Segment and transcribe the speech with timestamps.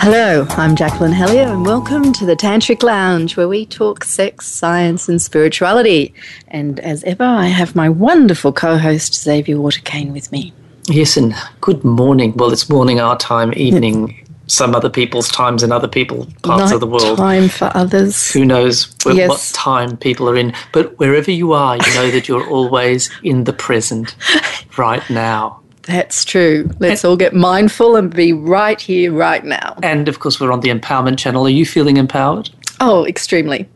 [0.00, 5.08] Hello, I'm Jacqueline Hellyer, and welcome to the Tantric Lounge, where we talk sex, science,
[5.10, 6.14] and spirituality.
[6.48, 10.54] And as ever, I have my wonderful co host, Xavier Watercane, with me.
[10.86, 12.32] Yes, and good morning.
[12.34, 16.74] Well, it's morning our time, evening some other people's times in other people parts Night
[16.74, 17.18] of the world.
[17.18, 18.32] Time for others.
[18.32, 19.28] Who knows wh- Yes.
[19.28, 20.52] what time people are in?
[20.72, 24.16] But wherever you are, you know that you're always in the present,
[24.78, 25.59] right now.
[25.90, 26.70] That's true.
[26.78, 29.76] Let's all get mindful and be right here, right now.
[29.82, 31.44] And of course, we're on the empowerment channel.
[31.46, 32.48] Are you feeling empowered?
[32.78, 33.68] Oh, extremely.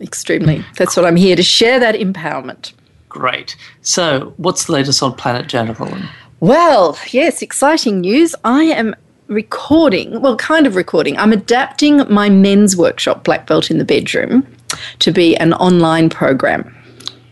[0.00, 0.64] Extremely.
[0.76, 2.72] That's what I'm here to share that empowerment.
[3.08, 3.54] Great.
[3.82, 6.08] So, what's the latest on Planet Jacqueline?
[6.40, 8.34] Well, yes, exciting news.
[8.44, 8.96] I am
[9.28, 11.16] recording, well, kind of recording.
[11.18, 14.44] I'm adapting my men's workshop, Black Belt in the Bedroom,
[14.98, 16.74] to be an online program.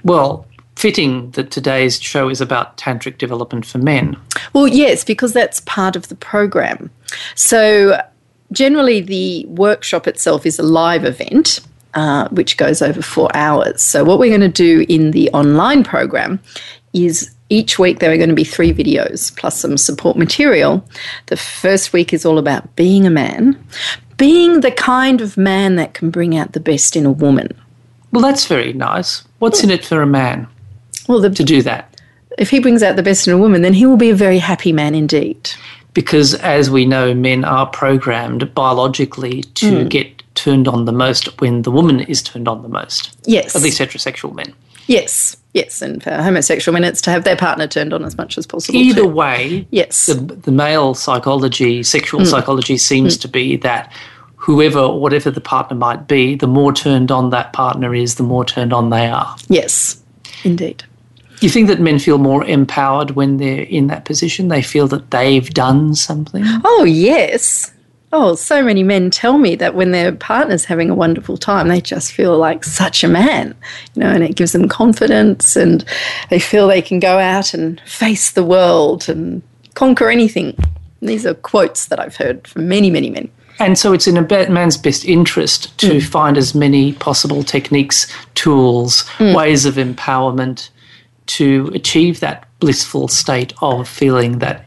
[0.04, 0.46] Well,
[0.78, 4.16] fitting that today's show is about tantric development for men.
[4.52, 6.88] Well, yes, because that's part of the program.
[7.34, 8.00] So,
[8.52, 11.60] generally, the workshop itself is a live event.
[11.94, 13.80] Uh, which goes over four hours.
[13.80, 16.38] So, what we're going to do in the online program
[16.92, 20.86] is each week there are going to be three videos plus some support material.
[21.26, 23.58] The first week is all about being a man,
[24.18, 27.48] being the kind of man that can bring out the best in a woman.
[28.12, 29.24] Well, that's very nice.
[29.38, 30.46] What's in it for a man
[31.08, 31.94] Well, the, to do that?
[32.38, 34.38] if he brings out the best in a woman, then he will be a very
[34.38, 35.50] happy man indeed.
[35.94, 39.88] because as we know, men are programmed biologically to Hmm.
[39.88, 43.16] get turned on the most when the woman is turned on the most.
[43.26, 43.56] Yes.
[43.56, 44.52] At least heterosexual men.
[44.86, 48.38] Yes, yes, and for homosexual men, it's to have their partner turned on as much
[48.38, 48.78] as possible.
[48.78, 49.08] Either too.
[49.08, 50.06] way, Yes.
[50.06, 53.92] the, the male psychology, sexual psychology seems to be that
[54.36, 58.44] whoever, whatever the partner might be, the more turned on that partner is, the more
[58.44, 59.34] turned on they are.
[59.48, 60.00] Yes,
[60.44, 60.84] indeed.
[61.40, 64.48] You think that men feel more empowered when they're in that position?
[64.48, 66.42] They feel that they've done something?
[66.64, 67.72] Oh, yes.
[68.10, 71.80] Oh, so many men tell me that when their partner's having a wonderful time, they
[71.80, 73.54] just feel like such a man,
[73.94, 75.84] you know, and it gives them confidence and
[76.30, 79.42] they feel they can go out and face the world and
[79.74, 80.54] conquer anything.
[81.00, 83.30] And these are quotes that I've heard from many, many men.
[83.60, 86.02] And so it's in a man's best interest to mm.
[86.02, 89.34] find as many possible techniques, tools, mm.
[89.34, 90.70] ways of empowerment
[91.28, 94.66] to achieve that blissful state of feeling that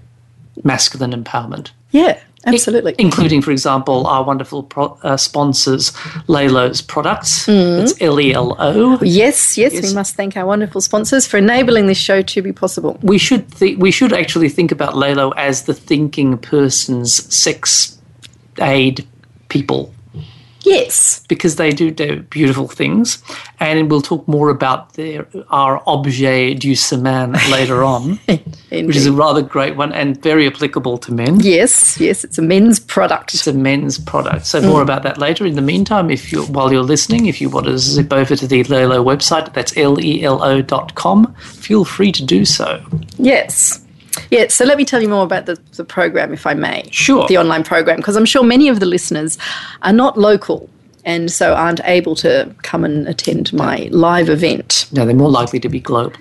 [0.63, 1.71] masculine empowerment.
[1.91, 2.95] Yeah, absolutely.
[2.97, 5.91] Including, for example, our wonderful pro- uh, sponsors,
[6.27, 7.47] Lelo's products.
[7.49, 8.99] It's L E L O.
[9.01, 12.97] Yes, yes, we must thank our wonderful sponsors for enabling this show to be possible.
[13.01, 17.97] We should thi- we should actually think about Lalo as the thinking person's sex
[18.59, 19.07] aid
[19.49, 19.93] people
[20.71, 23.21] Yes, because they do do beautiful things,
[23.59, 28.19] and we'll talk more about their our objet du semaine later on,
[28.69, 31.39] which is a rather great one and very applicable to men.
[31.41, 33.33] yes, yes, it's a men's product.
[33.33, 34.45] It's a men's product.
[34.45, 34.83] So more mm.
[34.83, 35.45] about that later.
[35.45, 38.47] In the meantime, if you while you're listening, if you want to zip over to
[38.47, 41.33] the Lelo website, that's l e l o dot com.
[41.35, 42.81] Feel free to do so.
[43.17, 43.80] Yes.
[44.29, 46.87] Yeah, so let me tell you more about the, the program, if I may.
[46.91, 47.27] Sure.
[47.27, 49.37] The online program, because I'm sure many of the listeners
[49.83, 50.69] are not local
[51.05, 54.87] and so aren't able to come and attend my live event.
[54.91, 56.15] No, they're more likely to be global.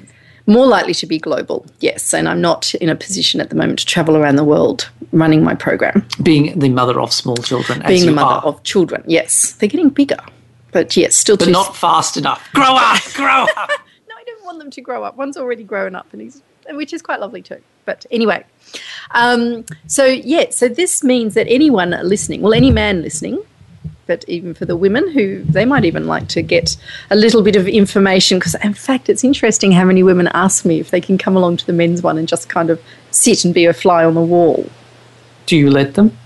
[0.46, 3.78] More likely to be global, yes, and I'm not in a position at the moment
[3.80, 6.04] to travel around the world running my program.
[6.22, 8.44] Being the mother of small children, as Being the mother are.
[8.44, 9.52] of children, yes.
[9.52, 10.18] They're getting bigger,
[10.72, 12.48] but yes, still but not fast enough.
[12.54, 13.70] Grow up, grow up.
[14.08, 15.16] No, I don't want them to grow up.
[15.16, 17.60] One's already grown up, and he's which is quite lovely too.
[17.84, 18.44] But anyway,
[19.12, 23.42] um, so yeah, so this means that anyone listening, well, any man listening,
[24.06, 26.76] but even for the women who they might even like to get
[27.10, 30.80] a little bit of information, because in fact, it's interesting how many women ask me
[30.80, 32.82] if they can come along to the men's one and just kind of
[33.12, 34.68] sit and be a fly on the wall.
[35.46, 36.16] Do you let them?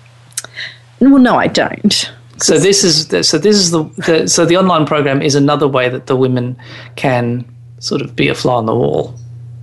[1.01, 2.11] Well, no, I don't.
[2.39, 5.69] So this is the, so this is the, the so the online program is another
[5.69, 6.57] way that the women
[6.97, 7.45] can
[7.79, 9.15] sort of be a fly on the wall.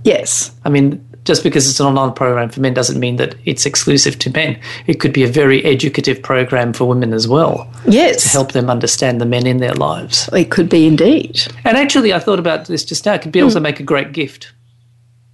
[0.04, 3.64] Yes, I mean, just because it's an online program for men doesn't mean that it's
[3.64, 4.58] exclusive to men.
[4.86, 8.68] It could be a very educative program for women as well yes, to help them
[8.68, 10.28] understand the men in their lives.
[10.32, 11.40] it could be indeed.
[11.64, 13.14] And actually, I thought about this just now.
[13.14, 13.64] It could be also hmm.
[13.64, 14.52] make a great gift.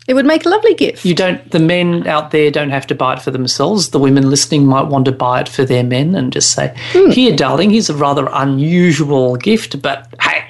[0.06, 1.04] It would make a lovely gift.
[1.04, 1.50] You don't.
[1.50, 3.90] The men out there don't have to buy it for themselves.
[3.90, 7.10] The women listening might want to buy it for their men and just say, hmm.
[7.10, 10.44] "Here, darling, here's a rather unusual gift, but hey."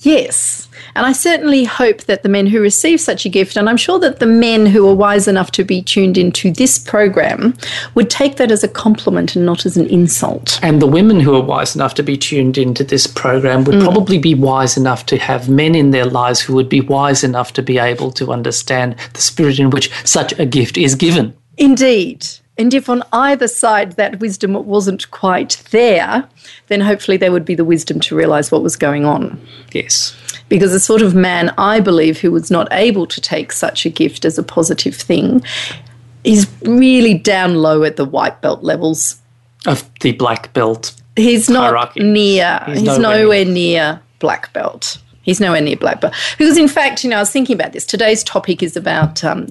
[0.00, 0.65] Yes.
[0.96, 3.98] And I certainly hope that the men who receive such a gift, and I'm sure
[3.98, 7.54] that the men who are wise enough to be tuned into this program,
[7.94, 10.58] would take that as a compliment and not as an insult.
[10.62, 13.82] And the women who are wise enough to be tuned into this program would mm.
[13.82, 17.52] probably be wise enough to have men in their lives who would be wise enough
[17.52, 21.36] to be able to understand the spirit in which such a gift is given.
[21.58, 22.26] Indeed.
[22.58, 26.26] And if on either side that wisdom wasn't quite there,
[26.68, 29.38] then hopefully there would be the wisdom to realize what was going on.
[29.72, 30.16] Yes.
[30.48, 33.90] Because the sort of man I believe who was not able to take such a
[33.90, 35.42] gift as a positive thing
[36.24, 39.20] is really down low at the white belt levels.
[39.66, 40.94] Of the black belt.
[41.14, 42.02] He's not Hierarchy.
[42.02, 44.98] near, he's, He's nowhere nowhere near black belt.
[45.22, 46.14] He's nowhere near black belt.
[46.38, 47.84] Because, in fact, you know, I was thinking about this.
[47.84, 49.46] Today's topic is about um,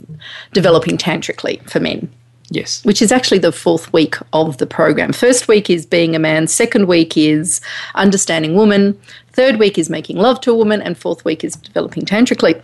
[0.54, 2.10] developing tantrically for men
[2.50, 2.84] Yes.
[2.86, 5.14] which is actually the fourth week of the program.
[5.14, 7.60] First week is being a man, second week is
[7.96, 9.00] understanding woman,
[9.34, 12.56] third week is making love to a woman, and fourth week is developing tantrically.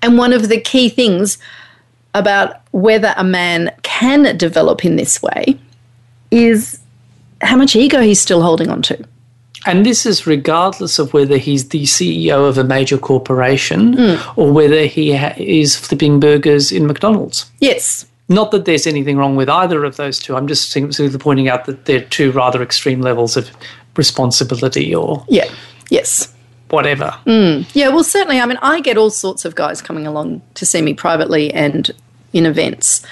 [0.00, 1.38] And one of the key things
[2.14, 5.58] about whether a man can develop in this way
[6.30, 6.78] is
[7.42, 9.04] how much ego he's still holding on to.
[9.66, 14.40] And this is regardless of whether he's the CEO of a major corporation Hmm.
[14.40, 17.46] or whether he ha- is flipping burgers in McDonald's.
[17.60, 18.06] Yes.
[18.28, 20.36] Not that there's anything wrong with either of those two.
[20.36, 23.50] I'm just simply pointing out that they're two rather extreme levels of
[23.96, 25.50] responsibility or Yeah.
[25.90, 26.34] Yes.
[26.70, 27.14] whatever.
[27.26, 27.66] Mm.
[27.72, 28.38] Yeah, well, certainly.
[28.40, 31.90] I mean, I get all sorts of guys coming along to see me privately and
[32.32, 33.04] in events.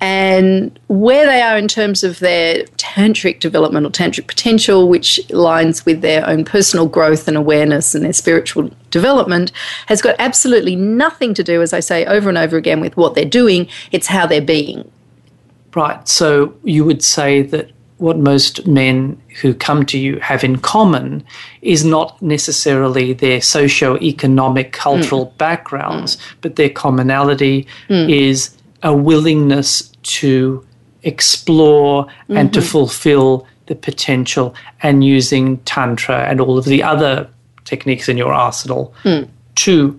[0.00, 5.84] And where they are in terms of their tantric development or tantric potential, which aligns
[5.84, 9.52] with their own personal growth and awareness and their spiritual development,
[9.86, 13.14] has got absolutely nothing to do, as I say over and over again, with what
[13.14, 13.68] they're doing.
[13.92, 14.90] It's how they're being.
[15.74, 16.06] Right.
[16.08, 21.22] So you would say that what most men who come to you have in common
[21.60, 25.36] is not necessarily their socio-economic cultural mm.
[25.36, 26.20] backgrounds, mm.
[26.40, 28.10] but their commonality mm.
[28.10, 30.66] is a willingness to
[31.02, 32.68] explore and to mm-hmm.
[32.68, 37.28] fulfill the potential and using tantra and all of the other
[37.64, 39.28] techniques in your arsenal mm.
[39.54, 39.98] to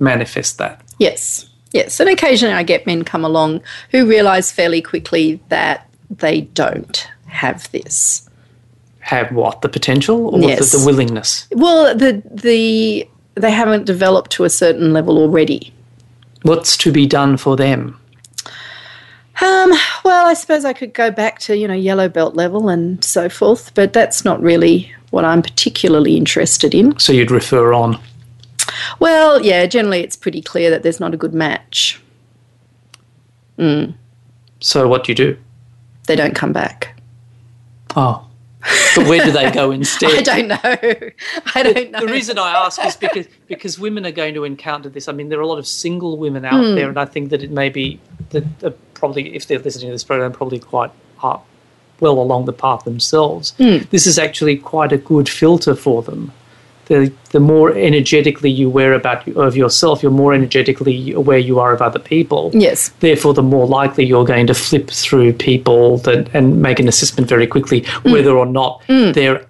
[0.00, 0.82] manifest that.
[0.98, 1.48] Yes.
[1.72, 2.00] Yes.
[2.00, 7.70] And occasionally I get men come along who realize fairly quickly that they don't have
[7.70, 8.28] this.
[9.00, 9.62] Have what?
[9.62, 10.72] The potential or Yes.
[10.72, 11.46] the, the willingness?
[11.52, 15.72] Well, the the they haven't developed to a certain level already.
[16.42, 17.98] What's to be done for them?
[19.42, 19.70] Um,
[20.04, 23.28] well, I suppose I could go back to you know yellow belt level and so
[23.28, 26.98] forth, but that's not really what I'm particularly interested in.
[26.98, 27.98] So you'd refer on.
[29.00, 32.00] Well, yeah, generally it's pretty clear that there's not a good match.
[34.60, 35.36] So what do you do?
[36.06, 37.00] They don't come back.
[37.94, 38.26] Oh.
[38.96, 40.10] But where do they go instead?
[40.10, 41.10] I don't know.
[41.54, 42.00] I don't know.
[42.00, 45.08] The reason I ask is because because women are going to encounter this.
[45.08, 46.74] I mean, there are a lot of single women out Hmm.
[46.74, 48.00] there, and I think that it may be
[48.30, 48.44] that
[49.02, 50.92] probably if they're listening to this program, probably quite
[51.24, 51.36] uh,
[51.98, 53.52] well along the path themselves.
[53.56, 53.78] Hmm.
[53.90, 56.30] This is actually quite a good filter for them.
[56.86, 61.72] The the more energetically you aware about of yourself, you're more energetically aware you are
[61.72, 62.52] of other people.
[62.54, 62.90] Yes.
[63.00, 67.28] Therefore, the more likely you're going to flip through people that and make an assessment
[67.28, 69.48] very quickly whether or not they're at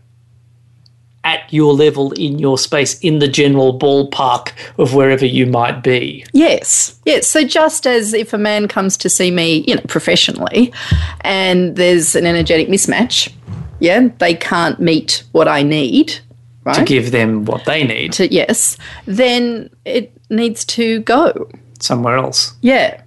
[1.53, 6.25] your level in your space in the general ballpark of wherever you might be.
[6.33, 7.27] Yes, yes.
[7.29, 10.73] So just as if a man comes to see me, you know, professionally,
[11.21, 13.33] and there's an energetic mismatch,
[13.81, 16.19] yeah, they can't meet what I need,
[16.65, 16.75] right?
[16.77, 18.77] To give them what they need To- yes,
[19.07, 21.49] then it needs to go.
[21.81, 22.55] somewhere else.
[22.61, 23.03] Yeah.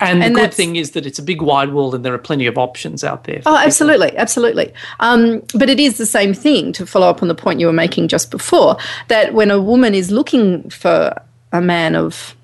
[0.00, 2.18] And, And the good thing is that it's a big wide world and there are
[2.18, 3.36] plenty of options out there.
[3.36, 3.58] Oh, people.
[3.58, 4.72] absolutely, absolutely.
[5.00, 7.72] Um, but it is the same thing to follow up on the point you were
[7.72, 8.78] making just before
[9.08, 11.14] that when a woman is looking for
[11.52, 12.34] a man of,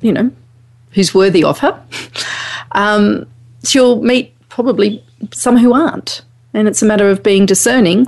[0.00, 0.30] you know,
[0.92, 1.82] who's worthy of her,
[2.72, 3.26] um,
[3.62, 6.22] she'll meet probably some who aren't.
[6.54, 8.06] And it's a matter of being discerning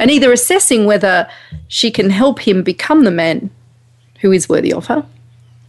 [0.00, 1.28] and either assessing whether
[1.68, 3.50] she can help him become the man
[4.20, 5.04] who is worthy of her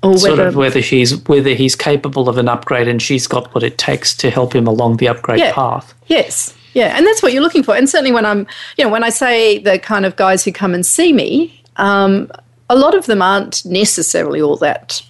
[0.03, 3.53] or Sort whether of whether she's whether he's capable of an upgrade and she's got
[3.53, 5.53] what it takes to help him along the upgrade Yeah.
[5.53, 5.93] path.
[6.07, 6.53] Yes.
[6.73, 7.75] Yeah, and that's what you're looking for.
[7.75, 10.73] And certainly when I'm, you know, when I say the kind of guys who come
[10.73, 12.31] and see me, um,
[12.69, 15.01] a lot of them aren't necessarily all that,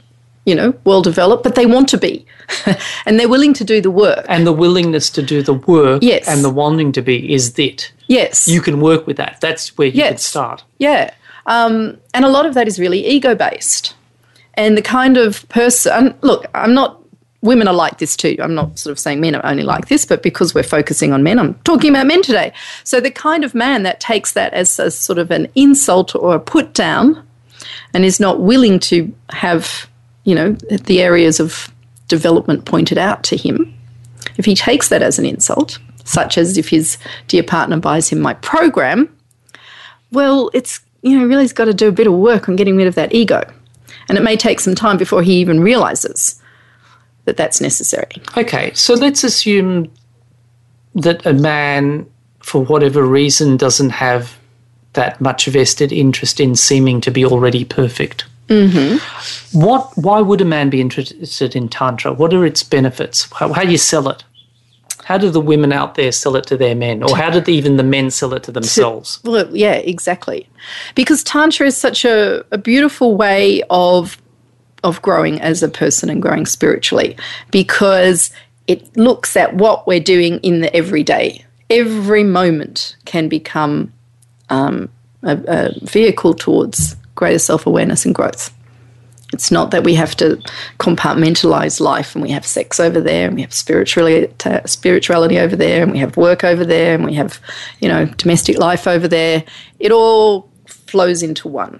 [0.45, 2.25] you know, well developed, but they want to be,
[3.05, 4.25] and they're willing to do the work.
[4.27, 6.27] And the willingness to do the work Yes.
[6.27, 7.91] and the wanting to be is that.
[8.07, 8.47] Yes.
[8.47, 9.37] You can work with that.
[9.39, 10.23] That's where you Yes.
[10.25, 10.63] start.
[10.79, 11.11] Yeah.
[11.45, 13.93] Um, and a lot of that is really ego based.
[14.61, 17.01] And the kind of person, look, I'm not,
[17.41, 18.37] women are like this too.
[18.39, 21.23] I'm not sort of saying men are only like this, but because we're focusing on
[21.23, 22.53] men, I'm talking about men today.
[22.83, 26.35] So the kind of man that takes that as a sort of an insult or
[26.35, 27.25] a put down
[27.95, 29.89] and is not willing to have,
[30.25, 31.73] you know, the areas of
[32.07, 33.73] development pointed out to him,
[34.37, 38.19] if he takes that as an insult, such as if his dear partner buys him
[38.19, 39.09] my program,
[40.11, 42.77] well, it's, you know, really has got to do a bit of work on getting
[42.77, 43.41] rid of that ego.
[44.11, 46.35] And it may take some time before he even realizes
[47.23, 48.21] that that that's necessary.
[48.35, 49.89] Okay, so let's assume
[50.95, 52.05] that a man,
[52.39, 54.37] for whatever reason, doesn't have
[54.93, 58.25] that much vested interest in seeming to be already perfect.
[58.49, 59.57] Mm-hmm.
[59.57, 59.89] What?
[59.95, 62.11] Why would a man be interested in tantra?
[62.11, 63.31] What are its benefits?
[63.31, 64.25] How, how do you sell it?
[65.03, 67.77] How do the women out there sell it to their men, or how did even
[67.77, 69.19] the men sell it to themselves?
[69.23, 70.47] Well, yeah, exactly.
[70.95, 74.17] Because tantra is such a, a beautiful way of
[74.83, 77.15] of growing as a person and growing spiritually,
[77.51, 78.31] because
[78.67, 81.45] it looks at what we're doing in the everyday.
[81.69, 83.93] Every moment can become
[84.49, 84.89] um,
[85.23, 88.53] a, a vehicle towards greater self awareness and growth.
[89.33, 90.41] It's not that we have to
[90.79, 94.33] compartmentalize life and we have sex over there and we have spirituality,
[94.65, 97.39] spirituality over there and we have work over there and we have,
[97.79, 99.43] you know, domestic life over there.
[99.79, 101.79] It all flows into one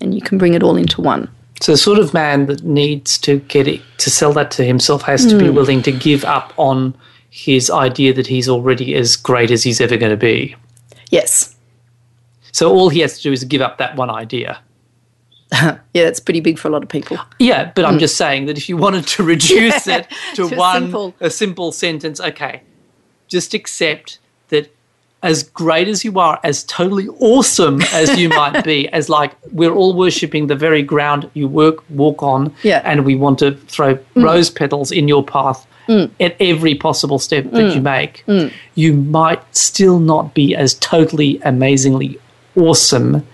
[0.00, 1.28] and you can bring it all into one.
[1.60, 5.02] So the sort of man that needs to get it to sell that to himself
[5.02, 5.40] has to mm.
[5.40, 6.94] be willing to give up on
[7.28, 10.56] his idea that he's already as great as he's ever going to be.
[11.10, 11.54] Yes.
[12.52, 14.58] So all he has to do is give up that one idea.
[15.62, 17.18] yeah, that's pretty big for a lot of people.
[17.38, 18.00] Yeah, but I'm mm.
[18.00, 21.14] just saying that if you wanted to reduce yeah, it to, to one simple.
[21.20, 22.62] a simple sentence, okay,
[23.28, 24.72] just accept that
[25.22, 29.72] as great as you are, as totally awesome as you might be, as like we're
[29.72, 32.80] all worshipping the very ground you work walk on, yeah.
[32.84, 34.24] and we want to throw mm.
[34.24, 36.10] rose petals in your path mm.
[36.20, 37.74] at every possible step that mm.
[37.74, 38.52] you make, mm.
[38.76, 42.18] you might still not be as totally amazingly
[42.56, 43.26] awesome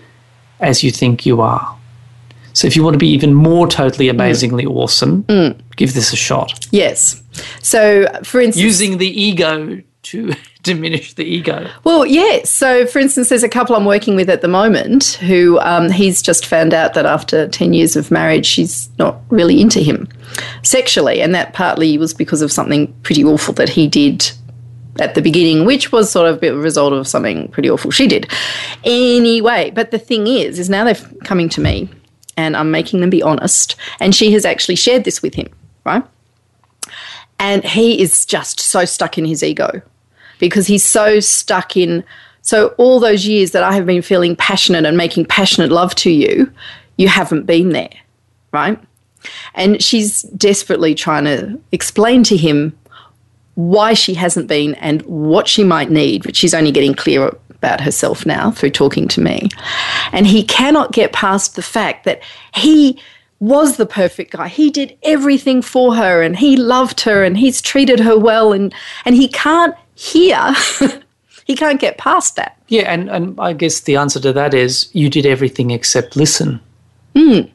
[0.59, 1.76] as you think you are.
[2.57, 4.75] So if you want to be even more totally amazingly mm.
[4.75, 5.55] awesome, mm.
[5.75, 6.67] give this a shot.
[6.71, 7.21] Yes.
[7.61, 10.33] So for instance using the ego to
[10.63, 11.69] diminish the ego.
[11.83, 12.39] Well, yeah.
[12.45, 16.19] So, for instance, there's a couple I'm working with at the moment who um, he's
[16.21, 20.07] just found out that after 10 years of marriage, she's not really into him
[20.63, 21.21] sexually.
[21.21, 24.31] And that partly was because of something pretty awful that he did
[24.99, 28.31] at the beginning, which was sort of a result of something pretty awful she did.
[28.83, 31.87] Anyway, but the thing is, is now they're coming to me
[32.37, 33.75] and I'm making them be honest.
[33.99, 35.49] And she has actually shared this with him,
[35.85, 36.03] right?
[37.39, 39.81] And he is just so stuck in his ego
[40.39, 42.03] because he's so stuck in.
[42.41, 46.11] So, all those years that I have been feeling passionate and making passionate love to
[46.11, 46.51] you,
[46.97, 47.93] you haven't been there,
[48.53, 48.79] right?
[49.55, 52.77] And she's desperately trying to explain to him
[53.55, 57.81] why she hasn't been and what she might need, but she's only getting clearer about
[57.81, 59.49] herself now through talking to me.
[60.11, 62.21] And he cannot get past the fact that
[62.55, 62.99] he
[63.39, 64.47] was the perfect guy.
[64.47, 68.73] He did everything for her and he loved her and he's treated her well and
[69.05, 70.53] and he can't hear
[71.45, 72.57] he can't get past that.
[72.67, 76.59] Yeah, and, and I guess the answer to that is you did everything except listen.
[77.15, 77.51] Mm.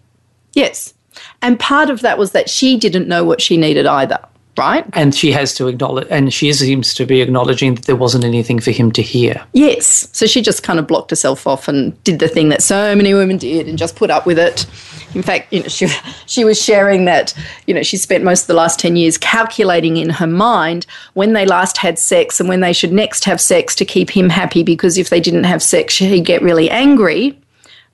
[0.55, 0.95] Yes.
[1.43, 4.19] And part of that was that she didn't know what she needed either
[4.57, 4.85] right?
[4.93, 8.61] And she has to acknowledge, and she seems to be acknowledging that there wasn't anything
[8.61, 9.43] for him to hear.
[9.53, 10.09] Yes.
[10.13, 13.15] So she just kind of blocked herself off and did the thing that so many
[13.15, 14.67] women did and just put up with it.
[15.15, 15.87] In fact, you know, she,
[16.27, 17.35] she was sharing that,
[17.67, 21.33] you know, she spent most of the last 10 years calculating in her mind when
[21.33, 24.63] they last had sex and when they should next have sex to keep him happy
[24.63, 27.39] because if they didn't have sex, he'd get really angry,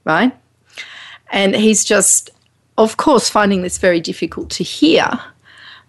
[0.04, 0.34] right?
[1.30, 2.30] And he's just,
[2.78, 5.20] of course, finding this very difficult to hear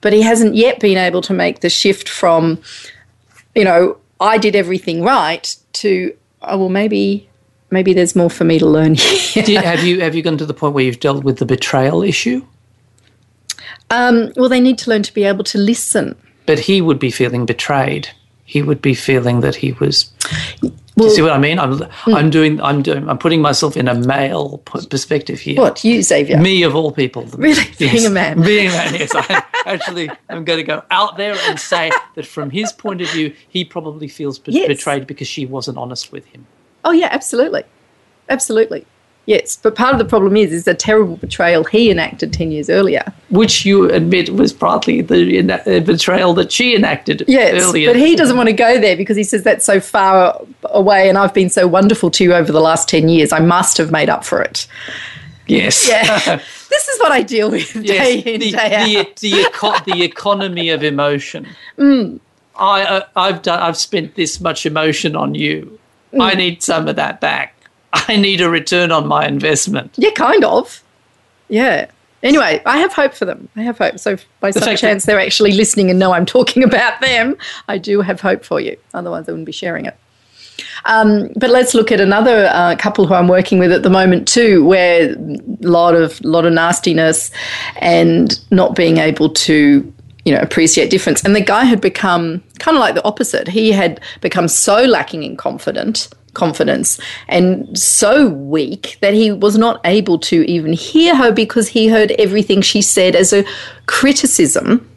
[0.02, 2.62] but he hasn't yet been able to make the shift from,
[3.56, 7.28] you know, I did everything right to, oh, well, maybe
[7.72, 9.44] maybe there's more for me to learn here.
[9.46, 12.04] you, have you have you gone to the point where you've dealt with the betrayal
[12.04, 12.46] issue?
[13.92, 16.16] Um, well, they need to learn to be able to listen.
[16.46, 18.10] But he would be feeling betrayed.
[18.46, 20.12] He would be feeling that he was
[21.00, 21.60] well, Do you see what I mean?
[21.60, 22.14] I'm, hmm.
[22.14, 25.58] I'm doing, I'm doing, I'm putting myself in a male perspective here.
[25.58, 26.38] What you, Xavier?
[26.38, 27.24] Me of all people.
[27.38, 27.94] Really, yes.
[27.94, 28.42] being a man.
[28.42, 28.94] Being a man.
[28.96, 33.02] Yes, I, actually, I'm going to go out there and say that from his point
[33.02, 34.68] of view, he probably feels be- yes.
[34.68, 36.46] betrayed because she wasn't honest with him.
[36.86, 37.64] Oh yeah, absolutely,
[38.30, 38.86] absolutely.
[39.26, 42.68] Yes, but part of the problem is is a terrible betrayal he enacted ten years
[42.68, 47.90] earlier, which you admit was partly the uh, betrayal that she enacted yes, earlier.
[47.92, 51.18] But he doesn't want to go there because he says that's so far away, and
[51.18, 53.32] I've been so wonderful to you over the last ten years.
[53.32, 54.66] I must have made up for it.
[55.46, 55.88] Yes.
[55.88, 56.42] Yeah.
[56.70, 59.16] this is what I deal with yes, day in the, day out.
[59.18, 61.48] The, the, eco- the economy of emotion.
[61.78, 62.20] Mm.
[62.58, 65.80] I uh, I've done I've spent this much emotion on you.
[66.14, 66.22] Mm.
[66.22, 67.56] I need some of that back.
[67.94, 69.94] I need a return on my investment.
[69.98, 70.84] Yeah, kind of.
[71.48, 71.90] Yeah.
[72.22, 73.48] Anyway, I have hope for them.
[73.56, 73.98] I have hope.
[73.98, 77.38] So, by the some chance they're actually listening and know I'm talking about them,
[77.70, 78.78] I do have hope for you.
[78.94, 79.98] Otherwise, I wouldn't be sharing it.
[80.86, 84.28] Um, but let's look at another uh, couple who I'm working with at the moment
[84.28, 87.32] too, where a lot of lot of nastiness
[87.78, 89.94] and not being able to
[90.26, 91.24] you know, appreciate difference.
[91.24, 93.48] And the guy had become kind of like the opposite.
[93.48, 99.82] He had become so lacking in confident confidence and so weak that he was not
[99.84, 103.44] able to even hear her because he heard everything she said as a
[103.88, 104.88] criticism.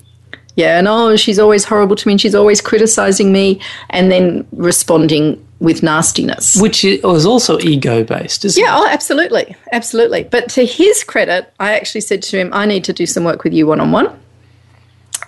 [0.55, 4.47] Yeah, and oh, she's always horrible to me and she's always criticizing me and then
[4.53, 6.57] responding with nastiness.
[6.61, 8.81] Which was also ego based, isn't Yeah, it?
[8.81, 9.55] oh, absolutely.
[9.71, 10.25] Absolutely.
[10.25, 13.45] But to his credit, I actually said to him, I need to do some work
[13.45, 14.09] with you one on one.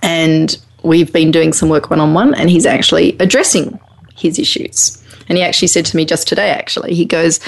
[0.02, 3.78] And we've been doing some work one on one, and he's actually addressing
[4.16, 5.00] his issues.
[5.28, 7.38] And he actually said to me just today, actually, he goes,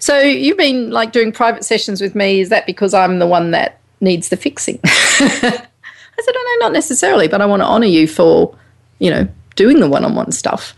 [0.00, 2.40] So you've been like doing private sessions with me.
[2.40, 4.80] Is that because I'm the one that needs the fixing?
[4.84, 4.88] I
[5.20, 8.54] said, Oh, no, not necessarily, but I want to honor you for,
[8.98, 10.74] you know, doing the one on one stuff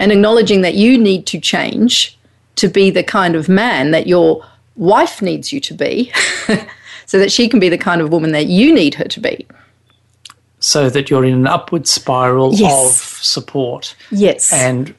[0.00, 2.18] and acknowledging that you need to change
[2.56, 4.44] to be the kind of man that your
[4.76, 6.12] wife needs you to be
[7.06, 9.46] so that she can be the kind of woman that you need her to be.
[10.58, 12.72] So that you're in an upward spiral Yes.
[12.86, 14.52] of support Yes.
[14.52, 14.94] and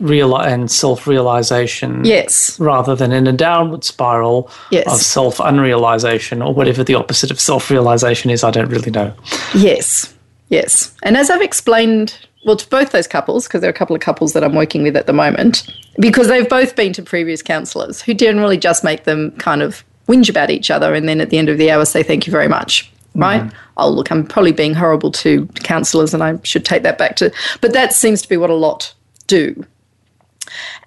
[0.00, 2.04] real and self realization.
[2.04, 2.58] yes.
[2.58, 4.86] Rather than in a downward spiral Yes.
[4.86, 9.12] of self unrealization or whatever the opposite of self realization is, I don't really know.
[9.54, 10.12] Yes.
[10.48, 10.92] Yes.
[11.02, 14.02] And as I've explained, well, to both those couples, because there are a couple of
[14.02, 18.02] couples that I'm working with at the moment, because they've both been to previous counsellors
[18.02, 21.38] who generally just make them kind of whinge about each other and then at the
[21.38, 22.90] end of the hour say thank you very much.
[23.10, 23.22] Mm-hmm.
[23.22, 23.52] Right?
[23.76, 27.32] Oh, look, I'm probably being horrible to counsellors and I should take that back to,
[27.60, 28.92] but that seems to be what a lot
[29.26, 29.64] do.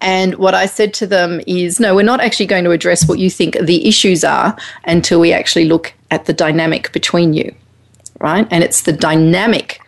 [0.01, 3.17] And what I said to them is no, we're not actually going to address what
[3.17, 7.55] you think the issues are until we actually look at the dynamic between you
[8.19, 8.47] right?
[8.51, 9.79] And it's the dynamic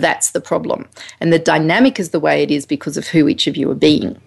[0.00, 0.86] that's the problem.
[1.20, 3.76] And the dynamic is the way it is because of who each of you are
[3.76, 4.20] being.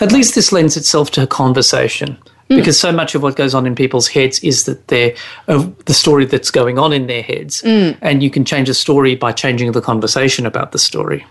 [0.00, 2.16] At least this lends itself to a conversation.
[2.48, 2.56] Mm.
[2.56, 5.14] Because so much of what goes on in people's heads is that they're
[5.48, 7.98] of the story that's going on in their heads, mm.
[8.02, 11.26] and you can change a story by changing the conversation about the story.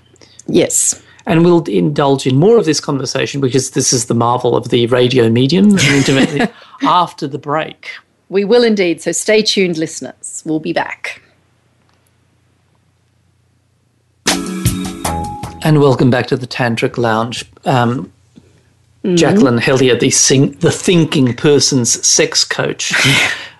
[0.47, 1.01] Yes.
[1.25, 4.87] And we'll indulge in more of this conversation because this is the marvel of the
[4.87, 5.77] radio medium
[6.83, 7.91] after the break.
[8.27, 9.01] We will indeed.
[9.01, 10.43] So stay tuned, listeners.
[10.45, 11.21] We'll be back.
[15.65, 17.43] And welcome back to the Tantric Lounge.
[17.65, 18.11] Um,
[19.15, 22.93] Jacqueline Hellyer, the sing, the thinking person's sex coach.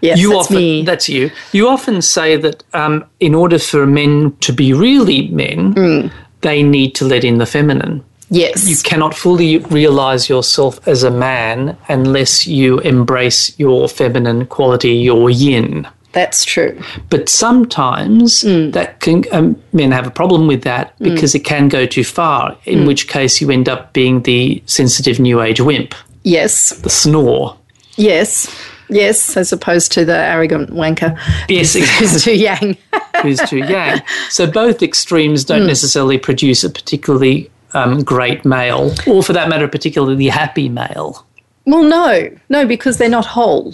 [0.02, 0.84] Yes, you that's often me.
[0.84, 1.32] that's you.
[1.52, 6.12] You often say that um, in order for men to be really men, Mm.
[6.42, 8.04] they need to let in the feminine.
[8.30, 8.68] yes.
[8.70, 15.32] You cannot fully realize yourself as a man unless you embrace your feminine quality, your
[15.32, 15.88] yin.
[16.16, 16.74] That's true.
[17.12, 18.72] But sometimes Mm.
[18.74, 22.56] that can um, men have a problem with that because it can go too far.
[22.66, 22.88] In Mm.
[22.88, 26.70] which case, you end up being the sensitive new age wimp, Yes.
[26.86, 27.56] the snore.
[27.98, 28.48] Yes.
[28.90, 29.36] Yes.
[29.38, 31.18] As opposed to the arrogant wanker
[31.50, 32.78] Yes, who's too young.
[33.22, 34.02] who's too yang.
[34.30, 35.68] So both extremes don't Hmm.
[35.76, 41.26] necessarily produce a particularly um, great male, or for that matter, a particularly happy male.
[41.66, 42.30] well, no.
[42.48, 43.74] No, because they're not whole.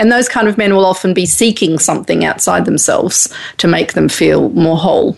[0.00, 4.08] And those kind of men will often be seeking something outside themselves to make them
[4.08, 5.16] feel more whole.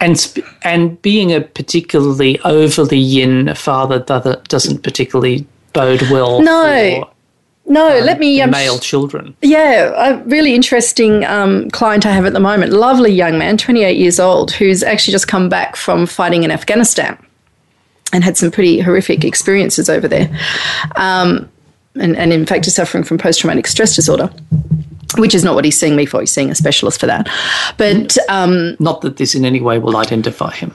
[0.00, 7.02] And sp- and being a particularly overly yin father doesn't particularly bode well No.
[7.04, 7.10] for
[7.72, 8.40] No, let me.
[8.40, 9.36] Um, male children.
[9.42, 12.72] Yeah, a really interesting um, client I have at the moment.
[12.72, 17.16] Lovely young man, 28 years old, who's actually just come back from fighting in Afghanistan
[18.12, 20.28] and had some pretty horrific experiences over there.
[20.96, 21.48] Um,
[21.94, 24.30] and, and in fact, is suffering from post traumatic stress disorder,
[25.16, 26.20] which is not what he's seeing me for.
[26.20, 27.28] He's seeing a specialist for that.
[27.76, 30.74] But um, Not that this in any way will identify him.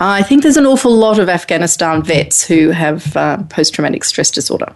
[0.00, 4.30] I think there's an awful lot of Afghanistan vets who have uh, post traumatic stress
[4.30, 4.72] disorder.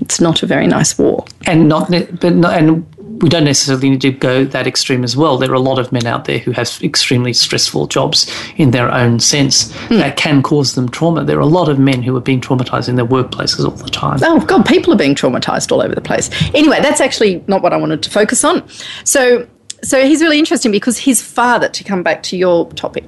[0.00, 1.24] It's not a very nice war.
[1.46, 2.86] and not but not, and
[3.20, 5.38] we don't necessarily need to go that extreme as well.
[5.38, 8.88] There are a lot of men out there who have extremely stressful jobs in their
[8.92, 11.24] own sense that can cause them trauma.
[11.24, 13.90] There are a lot of men who are being traumatized in their workplaces all the
[13.90, 14.20] time.
[14.22, 16.30] Oh God, people are being traumatized all over the place.
[16.54, 18.62] Anyway, that's actually not what I wanted to focus on.
[19.02, 19.48] So,
[19.82, 23.04] so he's really interesting because his father, to come back to your topic,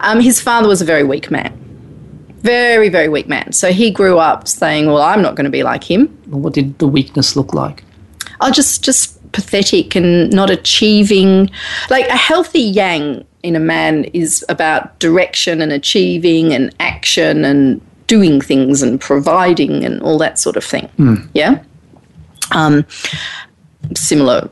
[0.00, 1.52] um, his father was a very weak man,
[2.42, 3.52] very very weak man.
[3.52, 6.08] So he grew up saying, "Well, I'm not going to be like him.
[6.26, 7.84] What did the weakness look like?
[8.40, 11.50] I'll just just pathetic and not achieving.
[11.90, 17.80] Like a healthy yang in a man is about direction and achieving and action and
[18.06, 20.88] doing things and providing and all that sort of thing.
[21.34, 21.62] Yeah.
[22.52, 22.84] Um,
[23.94, 24.48] similar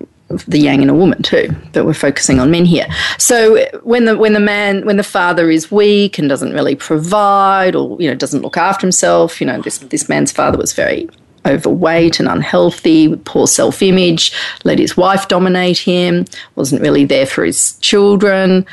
[0.47, 2.87] the yang in a woman too, but we're focusing on men here.
[3.19, 7.75] So when the when the man when the father is weak and doesn't really provide
[7.75, 11.09] or you know doesn't look after himself, you know this this man's father was very
[11.47, 14.33] overweight and unhealthy, poor self image,
[14.64, 18.64] let his wife dominate him, wasn't really there for his children,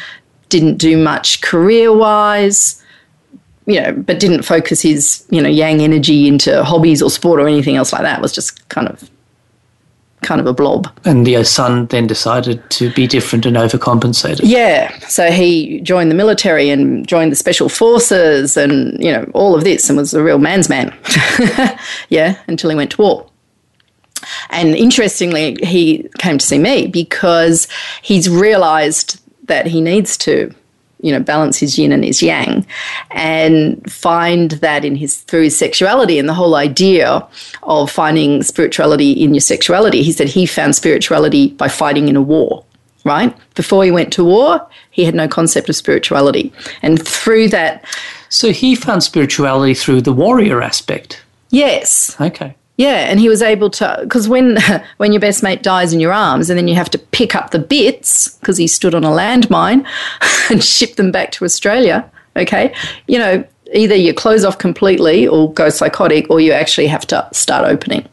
[0.50, 2.84] didn't do much career wise.
[3.66, 7.50] You know, but didn't focus his, you know, yang energy into hobbies or sport or
[7.50, 8.22] anything else like that.
[8.22, 9.10] Was just kind of
[10.22, 10.92] kind of a blob.
[11.06, 14.42] And the son then decided to be different and overcompensated.
[14.44, 14.98] Yeah.
[15.08, 19.64] So he joined the military and joined the special forces and, you know, all of
[19.64, 20.94] this and was a real man's man.
[22.10, 23.30] yeah, until he went to war.
[24.50, 27.68] And interestingly, he came to see me because
[28.02, 30.54] he's realized that he needs to
[31.02, 32.66] you know balance his yin and his yang
[33.12, 37.26] and find that in his through his sexuality and the whole idea
[37.64, 42.22] of finding spirituality in your sexuality he said he found spirituality by fighting in a
[42.22, 42.64] war
[43.04, 43.34] right?
[43.56, 46.52] Before he went to war he had no concept of spirituality.
[46.82, 47.86] And through that
[48.30, 51.24] so he found spirituality through the warrior aspect?
[51.50, 52.20] Yes.
[52.20, 54.58] Okay yeah, and he was able to because when
[54.98, 57.52] when your best mate dies in your arms, and then you have to pick up
[57.52, 59.86] the bits because he stood on a landmine
[60.50, 62.10] and ship them back to Australia.
[62.36, 62.74] Okay,
[63.08, 67.28] you know either you close off completely or go psychotic, or you actually have to
[67.34, 68.08] start opening,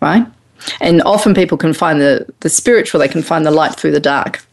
[0.00, 0.26] right?
[0.80, 4.00] And often people can find the the spiritual; they can find the light through the
[4.00, 4.44] dark,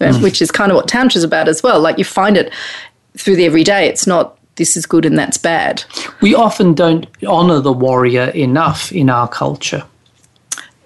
[0.00, 0.22] mm.
[0.22, 1.80] which is kind of what tantra is about as well.
[1.80, 2.52] Like you find it
[3.16, 3.86] through the everyday.
[3.86, 5.82] It's not this is good and that's bad.
[6.20, 9.84] We often don't honour the warrior enough in our culture.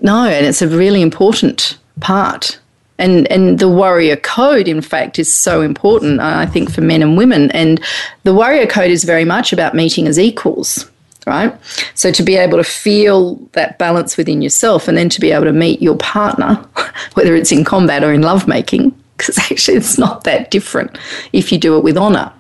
[0.01, 2.59] No, and it's a really important part.
[2.99, 7.17] And, and the warrior code, in fact, is so important, I think, for men and
[7.17, 7.51] women.
[7.53, 7.83] And
[8.23, 10.89] the warrior code is very much about meeting as equals,
[11.27, 11.57] right?
[11.95, 15.45] So to be able to feel that balance within yourself and then to be able
[15.45, 16.55] to meet your partner,
[17.15, 20.97] whether it's in combat or in lovemaking, because actually it's not that different
[21.33, 22.33] if you do it with honour.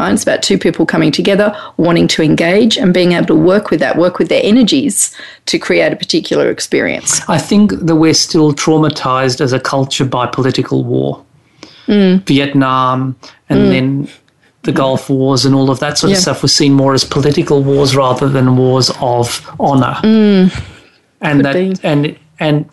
[0.00, 0.12] Right?
[0.12, 3.80] It's about two people coming together, wanting to engage, and being able to work with
[3.80, 5.14] that, work with their energies
[5.46, 7.20] to create a particular experience.
[7.28, 11.24] I think that we're still traumatized as a culture by political war.
[11.86, 12.24] Mm.
[12.26, 13.16] Vietnam
[13.48, 13.68] and mm.
[13.68, 14.08] then
[14.62, 16.16] the Gulf Wars and all of that sort yeah.
[16.16, 19.96] of stuff was seen more as political wars rather than wars of honor.
[20.02, 20.64] Mm.
[21.20, 21.74] And Could that be.
[21.82, 22.68] and and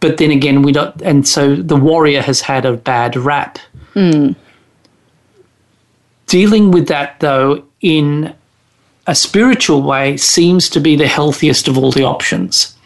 [0.00, 3.58] but then again we don't and so the warrior has had a bad rap.
[3.94, 4.36] Mm.
[6.26, 8.34] Dealing with that, though, in
[9.06, 12.76] a spiritual way seems to be the healthiest of all the options.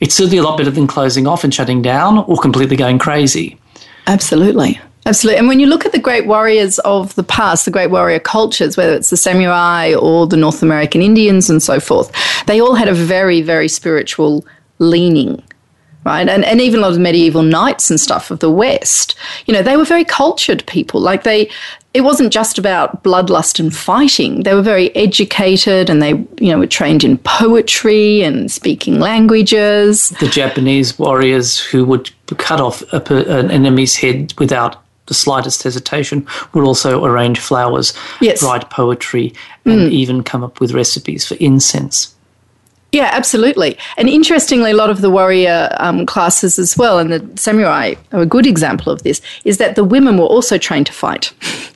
[0.00, 3.58] It's certainly a lot better than closing off and shutting down or completely going crazy.
[4.06, 4.80] Absolutely.
[5.06, 5.38] Absolutely.
[5.38, 8.76] And when you look at the great warriors of the past, the great warrior cultures,
[8.76, 12.10] whether it's the samurai or the North American Indians and so forth,
[12.46, 14.46] they all had a very, very spiritual
[14.78, 15.42] leaning
[16.04, 16.28] right?
[16.28, 19.14] And, and even a lot of medieval knights and stuff of the West,
[19.46, 21.00] you know, they were very cultured people.
[21.00, 21.50] Like they,
[21.94, 24.42] it wasn't just about bloodlust and fighting.
[24.42, 26.10] They were very educated and they,
[26.44, 30.08] you know, were trained in poetry and speaking languages.
[30.20, 36.26] The Japanese warriors who would cut off a, an enemy's head without the slightest hesitation
[36.52, 38.42] would also arrange flowers, yes.
[38.42, 39.32] write poetry,
[39.64, 39.92] and mm.
[39.92, 42.12] even come up with recipes for incense.
[42.90, 43.76] Yeah, absolutely.
[43.96, 48.22] And interestingly, a lot of the warrior um, classes as well, and the samurai are
[48.22, 51.32] a good example of this, is that the women were also trained to fight.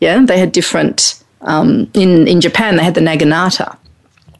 [0.00, 1.22] yeah, they had different.
[1.42, 3.76] Um, in in Japan, they had the naginata,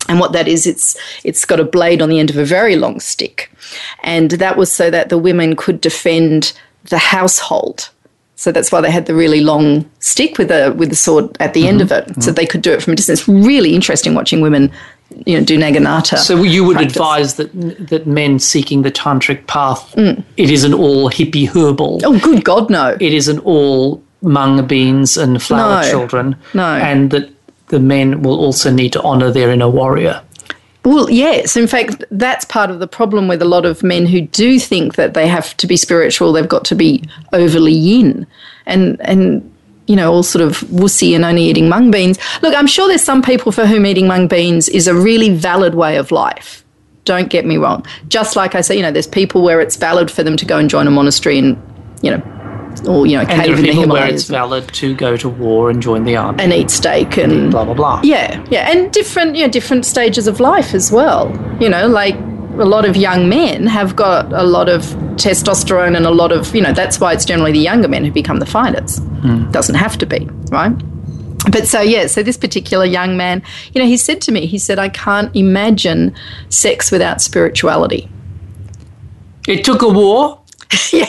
[0.09, 2.77] and what that is, it's it's got a blade on the end of a very
[2.77, 3.51] long stick,
[4.03, 6.53] and that was so that the women could defend
[6.85, 7.91] the household.
[8.39, 11.55] So that's why they had the really long stick with the with the sword at
[11.55, 11.69] the mm-hmm.
[11.69, 12.21] end of it, mm-hmm.
[12.21, 13.27] so they could do it from a distance.
[13.29, 14.71] Really interesting watching women
[15.25, 16.19] you know, do naginata.
[16.19, 16.97] So you would practice.
[16.97, 20.23] advise that that men seeking the tantric path, mm.
[20.37, 22.01] it isn't all hippie herbal.
[22.05, 22.97] Oh, good God, no!
[23.01, 26.37] It isn't all mung beans and flower no, children.
[26.53, 27.31] No, and that
[27.69, 30.23] the men will also need to honour their inner warrior.
[30.85, 31.57] Well, yes.
[31.57, 34.95] In fact, that's part of the problem with a lot of men who do think
[34.95, 36.33] that they have to be spiritual.
[36.33, 38.27] They've got to be overly yin,
[38.67, 39.53] and and
[39.87, 42.19] you know, all sort of wussy and only eating mung beans.
[42.43, 45.75] Look, I'm sure there's some people for whom eating mung beans is a really valid
[45.75, 46.65] way of life.
[47.05, 47.87] Don't get me wrong.
[48.09, 50.59] Just like I say, you know, there's people where it's valid for them to go
[50.59, 51.57] and join a monastery and,
[52.03, 52.36] you know,
[52.87, 53.91] or you know, and cave in the Himalayas.
[53.91, 57.33] where it's valid to go to war and join the army and eat steak and,
[57.33, 58.01] and blah blah blah.
[58.03, 61.31] Yeah, yeah, and different, you know, different stages of life as well.
[61.61, 62.17] You know, like
[62.59, 64.83] a lot of young men have got a lot of
[65.17, 68.11] testosterone and a lot of, you know, that's why it's generally the younger men who
[68.11, 69.01] become the fighters.
[69.01, 69.53] Mm.
[69.53, 70.73] Doesn't have to be, right?
[71.51, 74.59] But so, yeah, so this particular young man, you know, he said to me, he
[74.59, 76.15] said, I can't imagine
[76.49, 78.09] sex without spirituality.
[79.47, 80.41] It took a war.
[80.93, 81.07] yeah.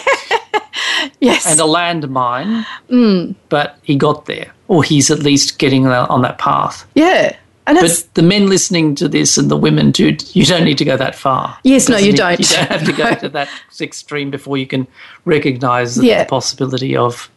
[1.20, 1.46] yes.
[1.46, 2.66] And a landmine.
[2.90, 3.36] Mm.
[3.50, 6.86] But he got there, or he's at least getting on that path.
[6.96, 7.36] Yeah.
[7.66, 10.86] And But the men listening to this and the women too, you don't need to
[10.86, 11.58] go that far.
[11.66, 12.40] Yes, no, you need- don't.
[12.40, 13.50] You don't have to go to that
[13.82, 14.88] extreme before you can
[15.26, 16.22] recognise the, Yeah.
[16.22, 16.26] Mm.
[16.26, 17.30] the possibility of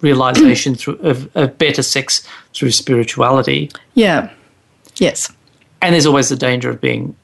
[0.00, 3.70] realisation through of, of better sex through spirituality.
[3.94, 4.30] yeah.
[4.96, 5.30] Yes.
[5.80, 7.14] And there's always the danger of being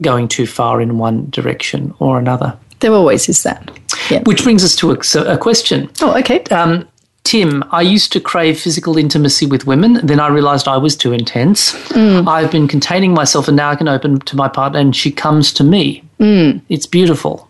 [0.00, 2.56] going too far in one direction or another.
[2.84, 3.70] There always is that.
[4.10, 4.20] Yeah.
[4.24, 5.88] Which brings us to a, so a question.
[6.02, 6.42] Oh, okay.
[6.50, 6.86] Um,
[7.22, 10.06] Tim, I used to crave physical intimacy with women.
[10.06, 11.74] Then I realised I was too intense.
[11.96, 15.50] I've been containing myself, and now I can open to my partner, and she comes
[15.54, 16.04] to me.
[16.68, 17.48] It's beautiful.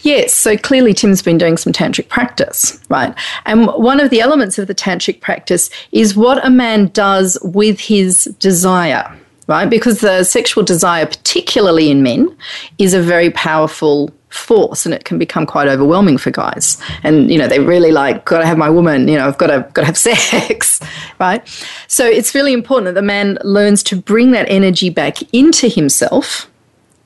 [0.00, 3.14] Yes, so clearly Tim's been doing some tantric practice, right?
[3.44, 7.78] And one of the elements of the tantric practice is what a man does with
[7.78, 9.70] his desire, right?
[9.70, 12.36] Because the sexual desire, particularly in men,
[12.78, 16.78] is a very powerful force and it can become quite overwhelming for guys.
[17.02, 19.86] And you know, they really like gotta have my woman, you know, I've gotta gotta
[19.86, 20.80] have sex,
[21.18, 21.46] right?
[21.88, 26.50] So it's really important that the man learns to bring that energy back into himself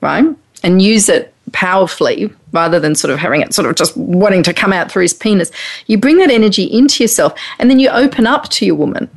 [0.01, 0.25] right?
[0.62, 4.55] And use it powerfully rather than sort of having it sort of just wanting to
[4.55, 5.51] come out through his penis.
[5.87, 9.09] You bring that energy into yourself and then you open up to your woman.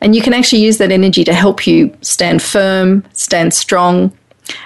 [0.00, 4.16] And you can actually use that energy to help you stand firm, stand strong.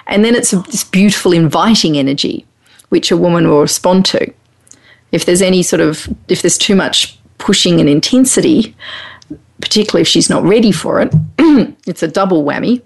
[0.05, 2.45] And then it's this beautiful, inviting energy
[2.93, 4.31] which a woman will respond to.
[5.11, 8.75] If there's any sort of, if there's too much pushing and intensity,
[9.59, 11.11] particularly if she's not ready for it,
[11.87, 12.83] it's a double whammy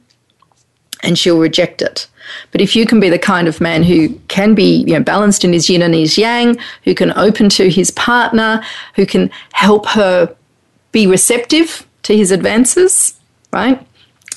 [1.04, 2.08] and she'll reject it.
[2.54, 5.44] But if you can be the kind of man who can be you know, balanced
[5.44, 8.64] in his yin and his yang, who can open to his partner,
[8.96, 10.34] who can help her
[10.94, 13.14] be receptive to his advances,
[13.52, 13.86] right?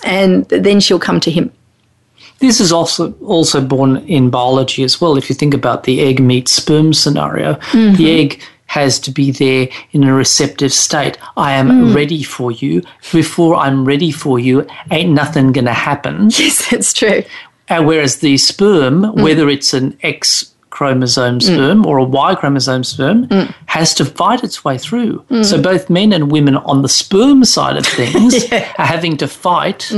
[0.03, 1.53] And then she'll come to him.
[2.41, 5.17] This is also also born in biology as well.
[5.17, 8.05] If you think about the egg meets sperm scenario, the mm-hmm.
[8.05, 11.19] egg has to be there in a receptive state.
[11.37, 11.95] I am mm.
[11.95, 12.83] ready for you.
[13.13, 16.31] Before I'm ready for you, ain't nothing gonna happen.
[16.39, 17.25] Yes, that's true.
[17.69, 19.23] Uh, whereas the sperm, mm.
[19.23, 21.43] whether it's an X chromosome mm.
[21.43, 23.29] sperm or a Y chromosome sperm,
[23.67, 25.25] has to fight its way through.
[25.43, 29.93] So both men and women on the sperm side of things are having to fight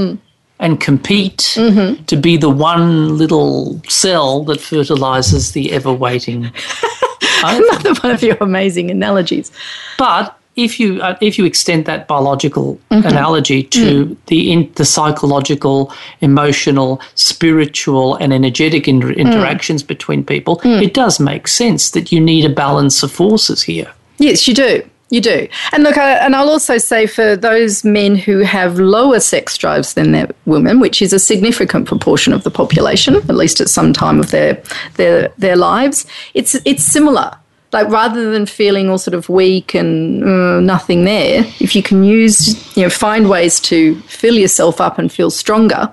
[0.59, 2.03] and compete mm-hmm.
[2.05, 6.51] to be the one little cell that fertilizes the ever waiting.
[7.45, 9.51] Another one of your amazing analogies.
[9.99, 13.07] But if you uh, if you extend that biological mm-hmm.
[13.07, 14.17] analogy to mm.
[14.27, 19.87] the in, the psychological, emotional, spiritual, and energetic inter- interactions mm.
[19.87, 20.83] between people, mm.
[20.83, 23.93] it does make sense that you need a balance of forces here.
[24.19, 24.83] Yes, you do.
[25.13, 25.47] You do.
[25.73, 29.93] And look, I, and I'll also say for those men who have lower sex drives
[29.93, 33.93] than their women, which is a significant proportion of the population, at least at some
[33.93, 34.63] time of their
[34.95, 37.31] their their lives, it's it's similar.
[37.73, 42.05] Like rather than feeling all sort of weak and uh, nothing there, if you can
[42.05, 45.93] use, you know, find ways to fill yourself up and feel stronger.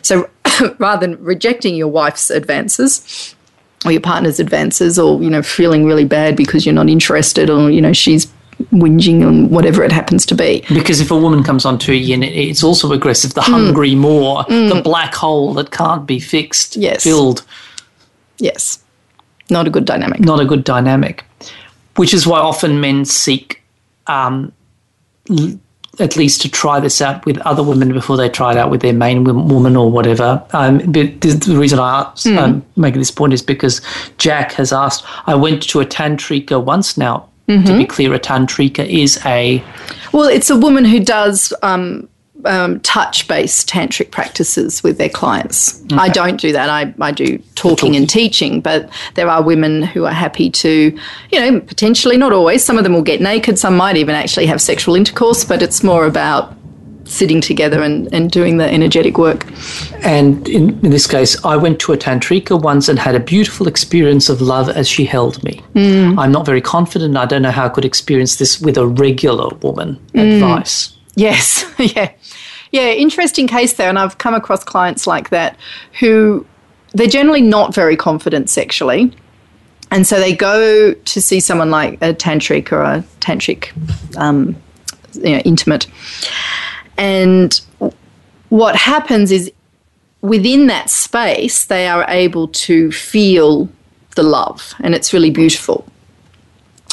[0.00, 0.30] So
[0.78, 3.34] rather than rejecting your wife's advances,
[3.84, 7.70] or your partner's advances or you know feeling really bad because you're not interested or
[7.70, 8.32] you know she's
[8.72, 12.22] whinging on whatever it happens to be Because if a woman comes onto a yin,
[12.22, 13.34] it- it's also aggressive.
[13.34, 17.02] The hungry more, the black hole that can't be fixed, Yes.
[17.02, 17.42] filled.
[18.38, 18.78] yes
[19.50, 21.22] not a good dynamic not a good dynamic,
[21.96, 23.62] which is why often men seek
[24.06, 24.52] um,
[25.30, 25.58] l-
[26.00, 28.80] at least to try this out with other women before they try it out with
[28.80, 30.42] their main wom- woman or whatever.
[30.52, 33.80] Um, but the, the reason I ask, um, make this point is because
[34.18, 35.04] Jack has asked.
[35.26, 37.28] I went to a tantrika once now.
[37.48, 39.62] To be clear, a tantrika is a
[40.12, 42.08] well it's a woman who does um,
[42.44, 45.82] um, touch-based tantric practices with their clients.
[45.92, 46.68] I don't do that.
[46.68, 50.98] I, I do talking and teaching but there are women who are happy to
[51.30, 54.46] you know potentially not always some of them will get naked some might even actually
[54.46, 56.54] have sexual intercourse but it's more about
[57.04, 59.46] sitting together and, and doing the energetic work
[60.02, 63.66] And in, in this case, I went to a tantrika once and had a beautiful
[63.66, 65.62] experience of love as she held me.
[66.18, 67.16] I'm not very confident.
[67.16, 69.98] I don't know how I could experience this with a regular woman.
[70.14, 70.96] Advice.
[71.14, 72.10] Yes, yeah.
[72.70, 73.88] Yeah, interesting case there.
[73.88, 75.56] And I've come across clients like that
[76.00, 76.44] who
[76.92, 79.12] they're generally not very confident sexually.
[79.90, 83.70] And so they go to see someone like a tantric or a tantric
[84.16, 84.56] um,
[85.14, 85.86] you know, intimate.
[86.96, 87.60] And
[88.48, 89.52] what happens is
[90.20, 93.68] within that space, they are able to feel
[94.14, 95.86] the love, and it's really beautiful.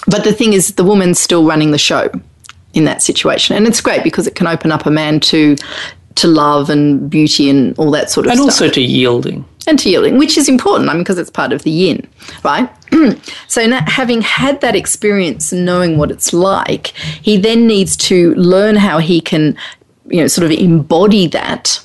[0.08, 2.10] But the thing is, the woman's still running the show
[2.74, 5.56] in that situation, and it's great because it can open up a man to
[6.16, 9.46] to love and beauty and all that sort of And stuff And also to yielding.
[9.66, 12.06] and to yielding, which is important, I mean, because it's part of the yin,
[12.44, 12.70] right?
[13.48, 16.88] so, now, having had that experience and knowing what it's like,
[17.22, 19.56] he then needs to learn how he can
[20.12, 21.80] you know, sort of embody that,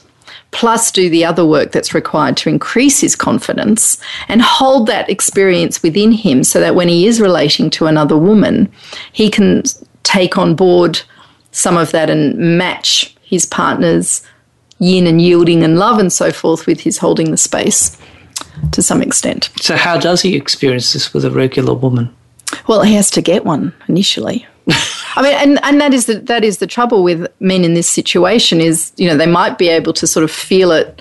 [0.50, 5.82] plus do the other work that's required to increase his confidence and hold that experience
[5.82, 8.70] within him so that when he is relating to another woman,
[9.12, 9.62] he can
[10.02, 11.00] take on board
[11.52, 14.22] some of that and match his partner's
[14.78, 17.98] yin and yielding and love and so forth with his holding the space
[18.72, 19.50] to some extent.
[19.60, 22.14] So, how does he experience this with a regular woman?
[22.68, 24.46] Well, he has to get one initially.
[25.16, 27.88] I mean, and, and that is the that is the trouble with men in this
[27.88, 31.00] situation is you know they might be able to sort of feel it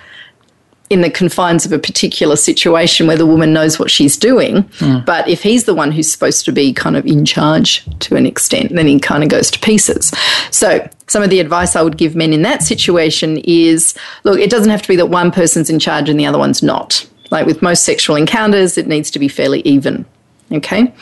[0.90, 4.64] in the confines of a particular situation where the woman knows what she's doing.
[4.80, 5.04] Mm.
[5.04, 8.28] But if he's the one who's supposed to be kind of in charge to an
[8.28, 10.14] extent, then he kind of goes to pieces.
[10.52, 14.50] So, some of the advice I would give men in that situation is look, it
[14.50, 17.08] doesn't have to be that one person's in charge and the other one's not.
[17.32, 20.06] Like with most sexual encounters, it needs to be fairly even.
[20.52, 20.94] Okay?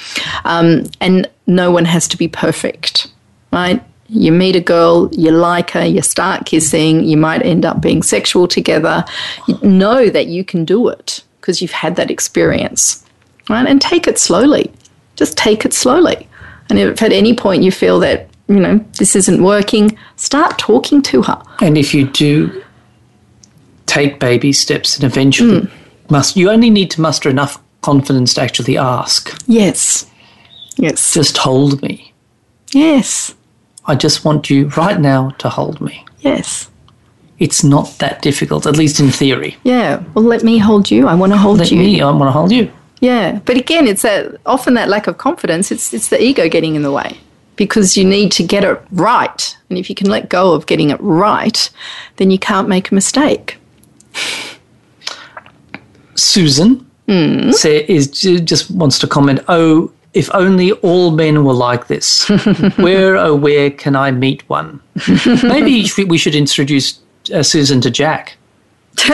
[0.45, 3.07] Um, and no one has to be perfect,
[3.51, 3.83] right?
[4.07, 8.03] You meet a girl, you like her, you start kissing, you might end up being
[8.03, 9.03] sexual together.
[9.47, 13.05] You know that you can do it because you've had that experience,
[13.49, 13.67] right?
[13.67, 14.71] And take it slowly.
[15.15, 16.27] Just take it slowly.
[16.69, 21.01] And if at any point you feel that, you know, this isn't working, start talking
[21.03, 21.41] to her.
[21.61, 22.63] And if you do
[23.85, 25.71] take baby steps and eventually mm.
[26.09, 29.39] must, you only need to muster enough confidence to actually ask.
[29.47, 30.09] Yes.
[30.77, 31.13] Yes.
[31.13, 32.13] Just hold me.
[32.71, 33.35] Yes.
[33.85, 36.05] I just want you right now to hold me.
[36.19, 36.69] Yes.
[37.39, 39.57] It's not that difficult, at least in theory.
[39.63, 40.01] Yeah.
[40.13, 41.07] Well, let me hold you.
[41.07, 41.79] I want to hold let you.
[41.79, 42.71] Me, I want to hold you.
[43.01, 43.39] Yeah.
[43.45, 45.71] But again, it's that often that lack of confidence.
[45.71, 47.17] It's it's the ego getting in the way
[47.55, 49.57] because you need to get it right.
[49.69, 51.69] And if you can let go of getting it right,
[52.15, 53.57] then you can't make a mistake.
[56.15, 57.53] Susan mm.
[57.53, 59.39] say, is just wants to comment.
[59.47, 62.29] Oh, if only all men were like this.
[62.77, 64.79] where, oh, where can I meet one?
[65.43, 66.99] Maybe we should introduce
[67.33, 68.37] uh, Susan to Jack.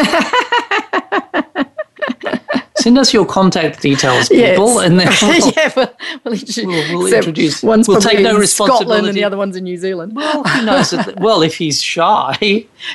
[2.78, 4.86] Send us your contact details, people, yes.
[4.86, 7.62] and then we'll, yeah, well, we'll, we'll introduce.
[7.62, 8.86] One's we'll take no responsibility.
[8.86, 10.16] Scotland, and the other one's in New Zealand.
[10.16, 10.94] Well, who knows?
[11.18, 12.38] well, if he's shy,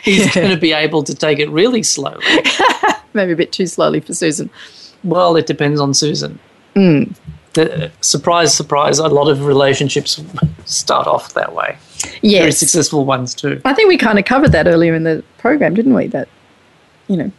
[0.03, 0.33] he's yeah.
[0.33, 2.25] going to be able to take it really slowly.
[3.13, 4.49] Maybe a bit too slowly for Susan.
[5.05, 6.39] Well, it depends on Susan.
[6.75, 7.15] Mm
[7.55, 10.23] the, surprise, surprise, a lot of relationships
[10.65, 11.79] start off that way.
[12.21, 12.41] Yes.
[12.41, 13.61] Very successful ones too.
[13.65, 16.09] I think we kind of covered that earlier in the program, didn't we?
[16.09, 16.29] That,
[17.09, 17.33] you know,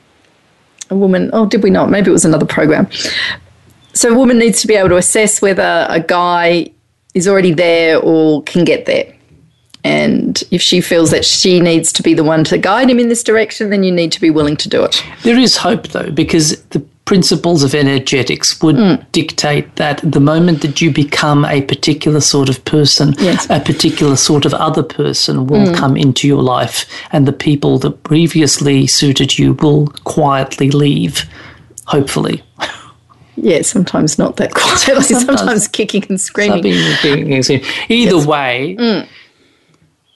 [0.89, 1.89] a woman, oh, did we not?
[1.89, 2.89] Maybe it was another program.
[3.93, 6.71] So a woman needs to be able to assess whether a guy
[7.13, 9.13] is already there or can get there.
[9.83, 13.07] And if she feels that she needs to be the one to guide him in
[13.07, 15.03] this direction, then you need to be willing to do it.
[15.21, 19.11] There is hope, though, because the principles of energetics would mm.
[19.11, 23.47] dictate that the moment that you become a particular sort of person, yes.
[23.49, 25.75] a particular sort of other person will mm.
[25.75, 31.25] come into your life, and the people that previously suited you will quietly leave,
[31.85, 32.43] hopefully.
[33.37, 36.63] Yeah, sometimes not that quietly, sometimes, sometimes kicking and screaming.
[36.63, 38.25] Either yes.
[38.25, 39.07] way, mm.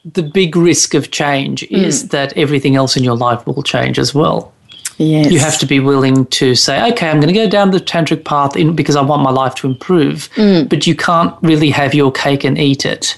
[0.05, 2.11] the big risk of change is mm.
[2.11, 4.53] that everything else in your life will change as well.
[4.99, 5.31] Yes.
[5.31, 8.25] You have to be willing to say, okay, I'm going to go down the tantric
[8.25, 10.29] path in, because I want my life to improve.
[10.35, 10.67] Mm.
[10.67, 13.17] But you can't really have your cake and eat it.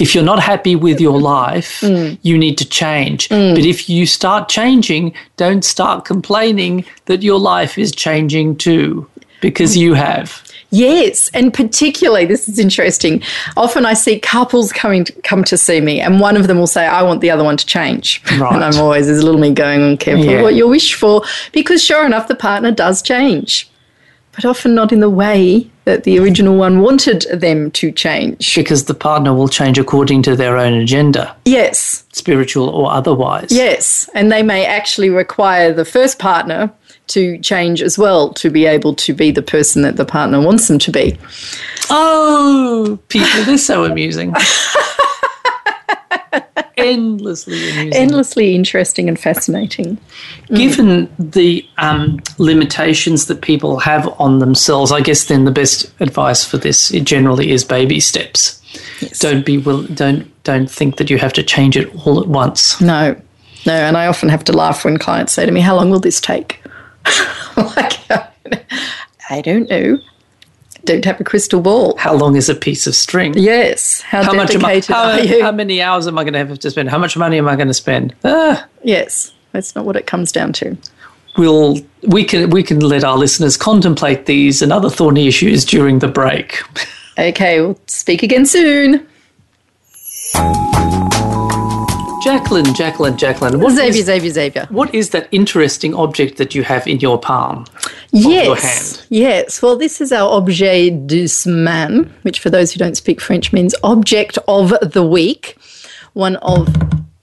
[0.00, 2.18] if you're not happy with your life, mm.
[2.22, 3.28] you need to change.
[3.28, 3.54] Mm.
[3.54, 9.08] But if you start changing, don't start complaining that your life is changing too,
[9.40, 10.42] because you have.
[10.74, 13.22] Yes, and particularly this is interesting.
[13.56, 16.66] Often I see couples coming to, come to see me, and one of them will
[16.66, 18.52] say, "I want the other one to change," right.
[18.52, 20.42] and I'm always there's a little me going, on, "Careful yeah.
[20.42, 23.70] what you wish for," because sure enough, the partner does change,
[24.34, 28.56] but often not in the way that the original one wanted them to change.
[28.56, 31.36] Because the partner will change according to their own agenda.
[31.44, 33.48] Yes, spiritual or otherwise.
[33.50, 36.72] Yes, and they may actually require the first partner
[37.08, 40.68] to change as well to be able to be the person that the partner wants
[40.68, 41.18] them to be.
[41.90, 44.34] Oh, people, they're so amusing.
[46.76, 47.92] Endlessly amusing.
[47.92, 49.98] Endlessly interesting and fascinating.
[50.48, 51.32] Given mm.
[51.32, 56.58] the um, limitations that people have on themselves, I guess then the best advice for
[56.58, 58.60] this generally is baby steps.
[59.00, 59.18] Yes.
[59.20, 62.80] Don't be will, don't don't think that you have to change it all at once.
[62.80, 63.20] No,
[63.66, 66.00] no, and I often have to laugh when clients say to me, "How long will
[66.00, 66.60] this take?"
[67.56, 67.98] like,
[69.30, 69.98] I don't know.
[70.84, 71.96] Don't have a crystal ball.
[71.96, 73.32] How long is a piece of string?
[73.36, 74.02] Yes.
[74.02, 75.42] How, how much am I, how, are you?
[75.42, 76.90] How many hours am I going to have to spend?
[76.90, 78.14] How much money am I going to spend?
[78.22, 78.66] Ah.
[78.82, 80.76] Yes, that's not what it comes down to.
[81.36, 85.98] We'll we can we can let our listeners contemplate these and other thorny issues during
[85.98, 86.60] the break.
[87.18, 89.06] Okay, we'll speak again soon.
[92.24, 93.60] Jacqueline, Jacqueline, Jacqueline.
[93.60, 94.66] What Xavier, is- Xavier, Xavier.
[94.70, 97.66] what is that interesting object that you have in your palm?
[98.12, 98.62] your Yes.
[98.96, 99.06] hand.
[99.10, 99.60] Yes.
[99.60, 103.74] Well, this is our objet du semaine, which for those who don't speak French means
[103.82, 105.56] object of the week.
[106.14, 106.66] One of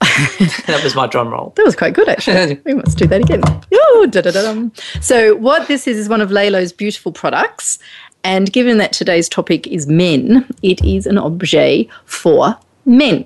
[0.66, 1.52] That was my drum roll.
[1.56, 2.60] That was quite good, actually.
[2.64, 3.40] we must do that again.
[3.74, 4.70] Ooh, da-da-da-dum.
[5.00, 7.78] So, what this is is one of Lelo's beautiful products.
[8.24, 13.24] And given that today's topic is men, it is an objet for men.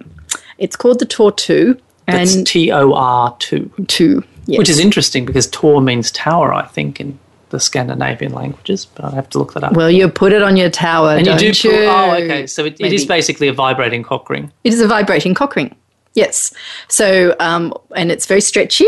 [0.58, 1.80] It's called the Tor 2.
[2.08, 4.58] And T O R 2, two, yes.
[4.58, 7.18] which is interesting because Tor means tower, I think, in
[7.50, 9.72] the Scandinavian languages, but I'd have to look that up.
[9.72, 11.52] well, you put it on your tower, and don't you you?
[11.52, 12.46] do pull, oh, okay.
[12.46, 14.52] So it, it is basically a vibrating cock ring.
[14.64, 15.74] It is a vibrating cock ring.
[16.14, 16.52] Yes.
[16.88, 18.86] So, um, and it's very stretchy.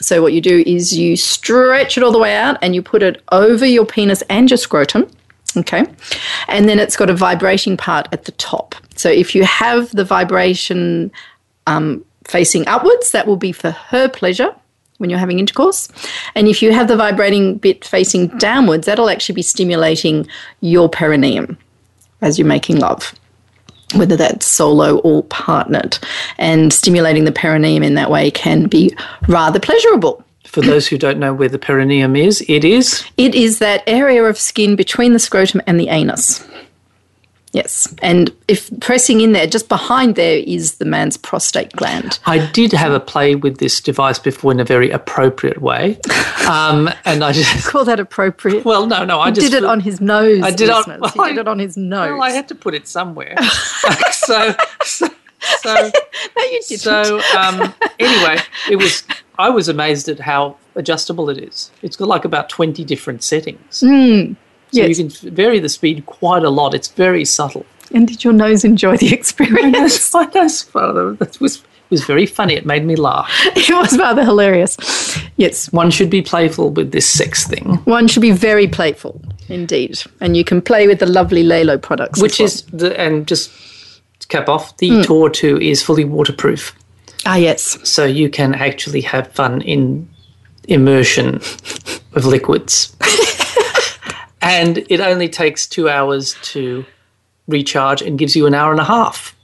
[0.00, 3.02] So, what you do is you stretch it all the way out and you put
[3.02, 5.10] it over your penis and your scrotum.
[5.56, 5.86] Okay.
[6.48, 8.74] And then it's got a vibrating part at the top.
[8.94, 11.10] So, if you have the vibration
[11.66, 14.54] um, facing upwards, that will be for her pleasure
[14.98, 15.88] when you're having intercourse.
[16.34, 20.26] And if you have the vibrating bit facing downwards, that'll actually be stimulating
[20.60, 21.58] your perineum
[22.22, 23.14] as you're making love
[23.94, 25.96] whether that's solo or partnered.
[26.38, 28.96] And stimulating the perineum in that way can be
[29.28, 30.24] rather pleasurable.
[30.56, 33.04] For those who don't know where the perineum is, it is.
[33.18, 36.48] It is that area of skin between the scrotum and the anus.
[37.52, 37.94] Yes.
[38.00, 42.18] And if pressing in there, just behind there is the man's prostate gland.
[42.24, 46.00] I did have a play with this device before in a very appropriate way.
[46.46, 48.64] Um, and I just, Call that appropriate.
[48.64, 50.42] well, no, no, I just did it on his nose.
[50.44, 52.10] I did on- he did it on his nose.
[52.12, 53.34] Well, I had to put it somewhere.
[54.12, 54.54] so,
[54.84, 55.08] so,
[55.40, 55.90] so,
[56.36, 58.38] no, so um, anyway,
[58.70, 59.02] it was.
[59.38, 61.70] I was amazed at how adjustable it is.
[61.82, 63.60] It's got like about twenty different settings.
[63.70, 64.32] so Hmm.
[64.70, 64.88] yes.
[64.98, 66.74] you can vary the speed quite a lot.
[66.74, 67.64] It's very subtle.
[67.94, 70.12] and did your nose enjoy the experience?
[70.14, 71.12] My nose father.
[71.14, 72.54] That was was very funny.
[72.54, 73.30] It made me laugh.
[73.56, 74.76] it was rather hilarious.
[75.36, 75.72] Yes.
[75.72, 80.00] One should be playful with this sex thing, One should be very playful, indeed.
[80.20, 82.20] And you can play with the lovely Lelo products.
[82.20, 82.46] which well.
[82.46, 83.50] is the and just
[84.18, 86.74] to cap off the Tor two is fully waterproof.
[87.26, 87.78] Ah, yes.
[87.82, 90.08] so you can actually have fun in
[90.68, 91.36] immersion
[92.14, 92.96] of liquids.
[94.40, 96.84] and it only takes two hours to
[97.48, 99.36] recharge and gives you an hour and a half.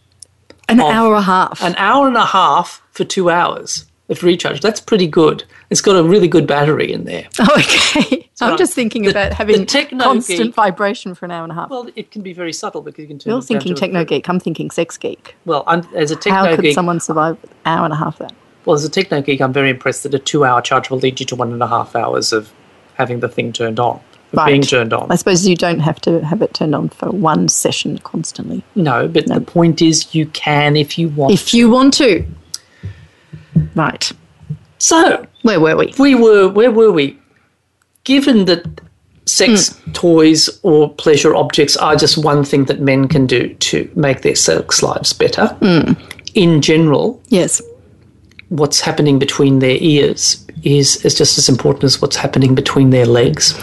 [0.69, 1.63] An hour and a half.
[1.63, 4.61] An hour and a half for two hours of recharge.
[4.61, 5.45] That's pretty good.
[5.71, 7.29] It's got a really good battery in there.
[7.39, 8.29] oh, okay.
[8.41, 11.71] I'm just thinking about having constant geek- vibration for an hour and a half.
[11.71, 14.29] Well, it can be very subtle because you can turn You're it thinking techno geek.
[14.29, 15.37] I'm thinking sex geek.
[15.45, 17.97] Well, I'm, as a techno geek, How could geek, someone survive an hour and a
[17.97, 18.33] half that?
[18.65, 21.27] well, as a techno geek, I'm very impressed that a two-hour charge will lead you
[21.27, 22.53] to one and a half hours of
[22.95, 24.01] having the thing turned on,
[24.33, 24.47] Right.
[24.49, 25.11] being turned on.
[25.11, 28.65] I suppose you don't have to have it turned on for one session constantly.
[28.75, 31.33] No, but the point is you can if you want.
[31.33, 32.25] If you want to.
[33.75, 34.11] Right.
[34.79, 35.93] so Where were we?
[35.99, 37.19] we were where were we?
[38.05, 38.65] Given that
[39.27, 39.93] sex Hmm.
[39.93, 44.35] toys or pleasure objects are just one thing that men can do to make their
[44.35, 45.47] sex lives better.
[45.63, 45.93] Hmm.
[46.35, 47.63] In general, Yes.
[48.49, 53.07] what's happening between their ears is, is just as important as what's happening between their
[53.07, 53.55] legs.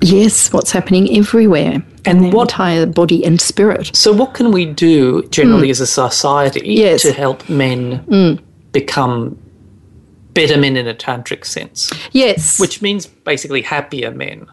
[0.00, 0.52] Yes.
[0.52, 1.82] What's happening everywhere.
[2.04, 3.90] And what entire body and spirit.
[3.94, 6.70] So, what can we do generally as a society Hmm.
[6.70, 7.02] Yes.
[7.02, 7.08] Hmm.
[7.08, 8.00] to help men
[8.72, 9.38] become
[10.34, 11.92] better men in a tantric sense?
[12.12, 12.58] Yes.
[12.58, 14.48] Which means basically happier men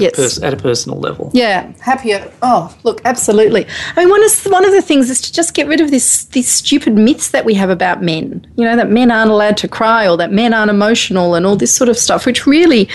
[0.00, 0.16] Yes.
[0.16, 1.30] pers- at a personal level.
[1.34, 2.30] Yeah, happier.
[2.42, 3.66] Oh, look, absolutely.
[3.96, 6.24] I mean, one of one of the things is to just get rid of this
[6.26, 8.46] these stupid myths that we have about men.
[8.56, 11.56] You know, that men aren't allowed to cry or that men aren't emotional and all
[11.56, 12.88] this sort of stuff, which really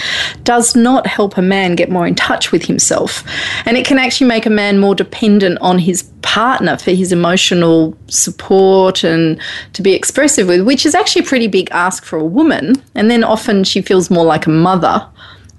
[0.43, 3.23] does not help a man get more in touch with himself,
[3.65, 7.97] and it can actually make a man more dependent on his partner for his emotional
[8.07, 9.39] support and
[9.73, 12.73] to be expressive with, which is actually a pretty big ask for a woman.
[12.95, 15.07] And then often she feels more like a mother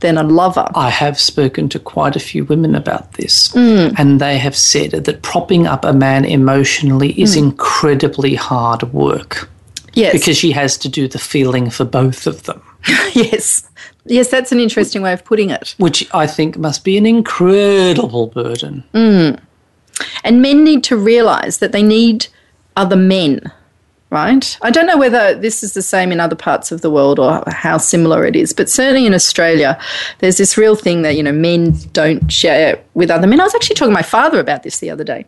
[0.01, 0.67] than a lover.
[0.75, 3.95] I have spoken to quite a few women about this, Mm.
[3.99, 7.39] and they have said that propping up a man emotionally is Mm.
[7.39, 9.49] incredibly hard work
[9.95, 10.13] Yes.
[10.13, 12.61] because she has to do the feeling for both of them,
[13.15, 13.65] Yes.
[14.07, 15.75] Yes, that's an interesting way of putting it.
[15.79, 18.85] which I think must be an incredible burden.
[20.25, 22.29] And men need to realize that they need
[22.77, 23.51] other men,
[24.11, 24.59] right?
[24.63, 27.43] I don't know whether this is the same in other parts of the world or
[27.49, 29.79] how similar it is, but certainly in Australia,
[30.19, 33.41] there's this real thing that, you know, men don't share with other men.
[33.41, 35.27] I was actually talking to my father about this the other day.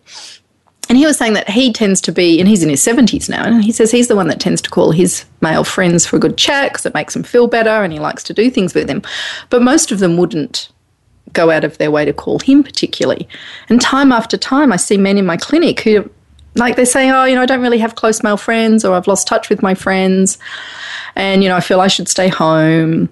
[0.88, 3.44] And he was saying that he tends to be, and he's in his 70s now,
[3.44, 6.20] and he says he's the one that tends to call his male friends for a
[6.20, 8.88] good chat because it makes him feel better and he likes to do things with
[8.88, 9.02] them.
[9.50, 10.68] But most of them wouldn't
[11.32, 13.28] go out of their way to call him particularly.
[13.68, 16.10] And time after time, I see men in my clinic who
[16.54, 19.06] like they say, oh, you know, I don't really have close male friends, or I've
[19.06, 20.38] lost touch with my friends,
[21.14, 23.08] and you know, I feel I should stay home,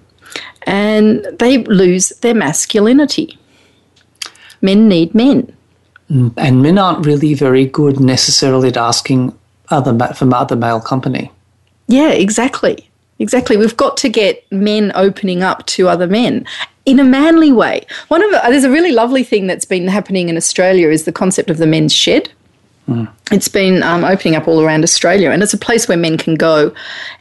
[0.63, 3.37] and they lose their masculinity.
[4.61, 5.55] Men need men.
[6.11, 6.33] Mm.
[6.37, 9.37] And men aren't really very good necessarily at asking
[9.69, 11.31] other ma- from other male company.
[11.87, 12.89] Yeah, exactly.
[13.19, 13.57] Exactly.
[13.57, 16.45] We've got to get men opening up to other men
[16.85, 17.85] in a manly way.
[18.07, 21.11] One of the, there's a really lovely thing that's been happening in Australia is the
[21.11, 22.31] concept of the men's shed.
[23.31, 26.35] It's been um, opening up all around Australia, and it's a place where men can
[26.35, 26.73] go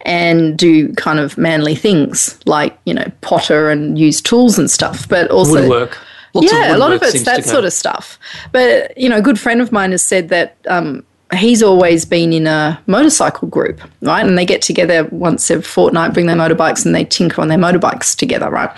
[0.03, 5.09] and do kind of manly things like you know potter and use tools and stuff,
[5.09, 5.99] but also Woodwork.
[6.35, 8.19] Lots yeah, a lot of it's that sort of stuff.
[8.53, 11.05] But you know, a good friend of mine has said that um,
[11.35, 14.25] he's always been in a motorcycle group, right?
[14.25, 17.59] And they get together once every fortnight, bring their motorbikes, and they tinker on their
[17.59, 18.71] motorbikes together, right?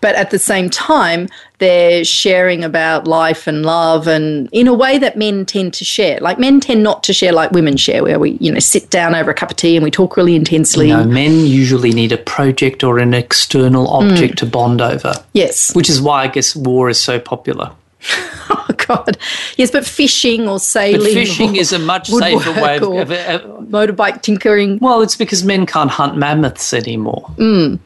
[0.00, 1.28] But at the same time,
[1.58, 6.18] they're sharing about life and love, and in a way that men tend to share.
[6.20, 9.14] Like men tend not to share like women share, where we you know sit down
[9.14, 10.88] over a cup of tea and we talk really intensely.
[10.88, 14.38] No, men usually need a project or an external object mm.
[14.38, 15.74] to bond over, Yes.
[15.74, 17.72] which is why I guess war is so popular.
[18.50, 19.16] Oh God.
[19.56, 23.10] Yes, but fishing or But sailing, fishing or is a much safer way of, of,
[23.10, 24.78] of motorbike tinkering.
[24.80, 27.24] Well, it's because men can't hunt mammoths anymore.
[27.36, 27.78] Mm.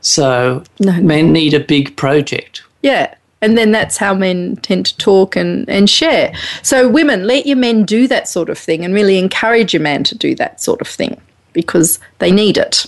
[0.00, 0.92] So No.
[1.00, 2.62] men need a big project.
[2.82, 3.14] Yeah.
[3.40, 6.32] And then that's how men tend to talk and, and share.
[6.62, 10.04] So, women, let your men do that sort of thing and really encourage your man
[10.04, 11.20] to do that sort of thing
[11.52, 12.86] because they need it.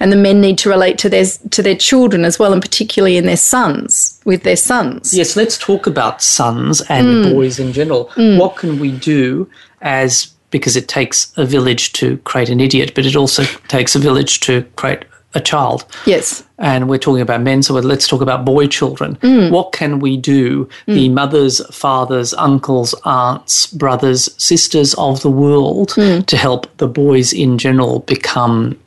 [0.00, 3.16] And the men need to relate to their, to their children as well, and particularly
[3.16, 5.14] in their sons, with their sons.
[5.14, 7.32] Yes, let's talk about sons and mm.
[7.32, 8.06] boys in general.
[8.16, 8.38] Mm.
[8.38, 9.48] What can we do
[9.82, 13.98] as because it takes a village to create an idiot, but it also takes a
[13.98, 15.84] village to create a child.
[16.06, 16.42] Yes.
[16.58, 19.16] And we're talking about men, so let's talk about boy children.
[19.16, 19.50] Mm.
[19.50, 26.36] What can we do, the mothers, fathers, uncles, aunts, brothers, sisters of the world, to
[26.36, 28.78] help the boys in general become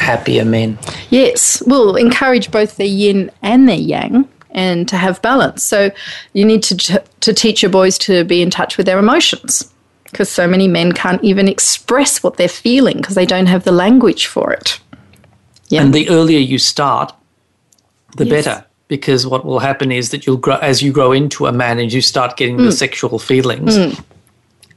[0.00, 0.78] happier men?
[1.10, 5.62] Yes, we'll encourage both their yin and their yang and to have balance.
[5.62, 5.90] So
[6.32, 9.72] you need to, to teach your boys to be in touch with their emotions
[10.04, 13.70] because so many men can't even express what they're feeling because they don't have the
[13.72, 14.80] language for it.
[15.68, 15.82] Yeah.
[15.82, 17.14] And the earlier you start,
[18.16, 18.44] the Yes.
[18.44, 18.64] better.
[18.88, 21.92] Because what will happen is that you'll grow as you grow into a man and
[21.92, 22.64] you start getting Mm.
[22.64, 23.76] the sexual feelings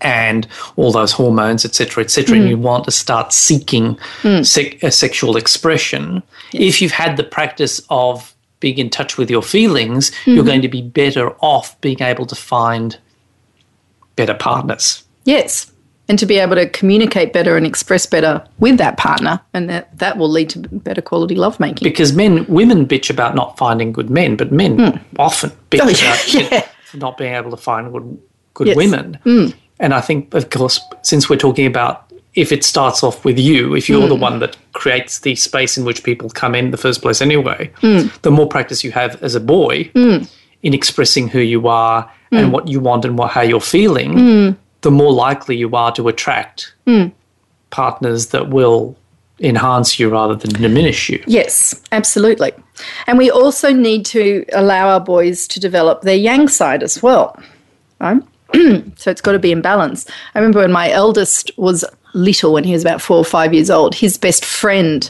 [0.03, 2.39] and all those hormones, etc., etc., Mm.
[2.41, 3.97] and you want to start seeking
[4.43, 6.21] sec- a sexual expression.
[6.53, 10.31] If you've had the practice of being in touch with your feelings, Mm-hmm.
[10.35, 12.97] you're going to be better off being able to find
[14.15, 15.03] better partners.
[15.25, 15.69] Yes.
[16.09, 19.97] And to be able to communicate better and express better with that partner, and that,
[19.99, 21.83] that will lead to better quality lovemaking.
[21.87, 26.47] because men women bitch about not finding good men but men often bitch Oh, yeah,
[26.47, 26.67] about yeah.
[26.93, 28.19] not being able to find good,
[28.53, 28.75] good Yes.
[28.75, 29.17] women
[29.79, 33.75] and i think of course since we're talking about if it starts off with you
[33.75, 34.21] if you're the hmm.
[34.21, 38.07] one that creates the space in which people come in the first place anyway hmm.
[38.21, 40.17] the more practice you have as a boy hmm.
[40.63, 44.91] in expressing who you are and what you want and what how you're feeling the
[44.91, 46.73] more likely you are to attract
[47.69, 48.95] partners that will
[49.39, 52.53] enhance you rather than diminish you Yes, absolutely.
[53.07, 57.37] And we also need to allow our boys to develop their yang side as well.
[57.99, 58.21] Right?
[58.95, 60.05] so it's got to be in balance.
[60.35, 61.83] I remember when my eldest was
[62.13, 65.09] little, when he was about four or five years old, his best friend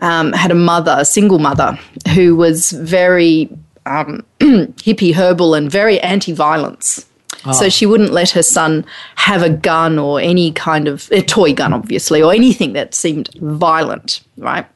[0.00, 1.78] um, had a mother, a single mother,
[2.14, 3.48] who was very
[3.86, 7.06] um, hippie herbal and very anti violence.
[7.52, 8.84] So she wouldn't let her son
[9.14, 13.30] have a gun or any kind of a toy gun, obviously, or anything that seemed
[13.40, 14.66] violent, right?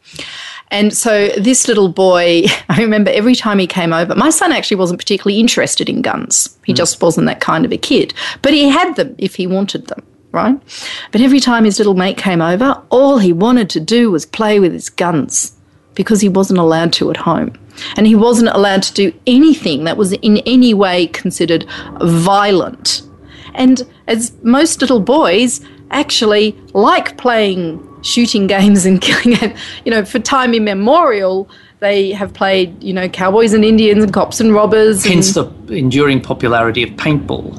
[0.73, 4.79] And so this little boy, I remember every time he came over, my son actually
[4.79, 6.59] wasn't particularly interested in guns.
[6.65, 6.77] He hmm.
[6.77, 8.13] just wasn't that kind of a kid.
[8.41, 10.03] But he had them if he wanted them,
[10.33, 10.59] right?
[11.13, 14.59] But every time his little mate came over, all he wanted to do was play
[14.59, 15.53] with his guns
[15.95, 17.53] because he wasn't allowed to at home.
[17.97, 21.67] And he wasn't allowed to do anything that was in any way considered
[22.01, 23.03] violent.
[23.55, 25.61] And as most little boys
[25.91, 31.49] actually like playing shooting games and killing it, you know, for time immemorial,
[31.81, 35.05] they have played, you know, cowboys and Indians and cops and robbers.
[35.05, 37.59] and- Hence the enduring popularity of paintball.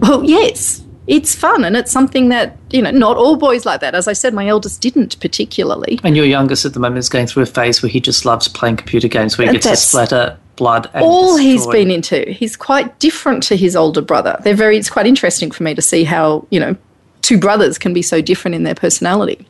[0.00, 3.94] well, yes, it's fun and it's something that, you know, not all boys like that.
[3.94, 5.98] As I said, my eldest didn't particularly.
[6.04, 8.46] And your youngest at the moment is going through a phase where he just loves
[8.48, 12.30] playing computer games where he gets to splatter blood and all he's been into.
[12.30, 14.38] He's quite different to his older brother.
[14.44, 14.76] They're very.
[14.76, 16.76] It's quite interesting for me to see how you know
[17.22, 19.46] two brothers can be so different in their personality.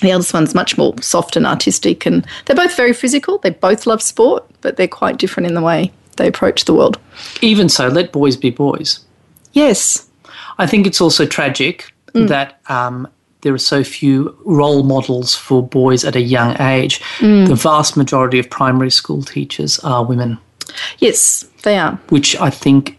[0.00, 3.38] The eldest one's much more soft and artistic, and they're both very physical.
[3.38, 6.98] They both love sport, but they're quite different in the way they approach the world.
[7.42, 9.00] Even so, let boys be boys.
[9.52, 10.06] Yes,
[10.58, 13.06] I think it's also tragic that um,
[13.42, 17.00] there are so few role models for boys at a young age.
[17.20, 20.38] The vast majority of primary school teachers are women,
[20.98, 21.92] Yes, they are.
[22.08, 22.98] which I think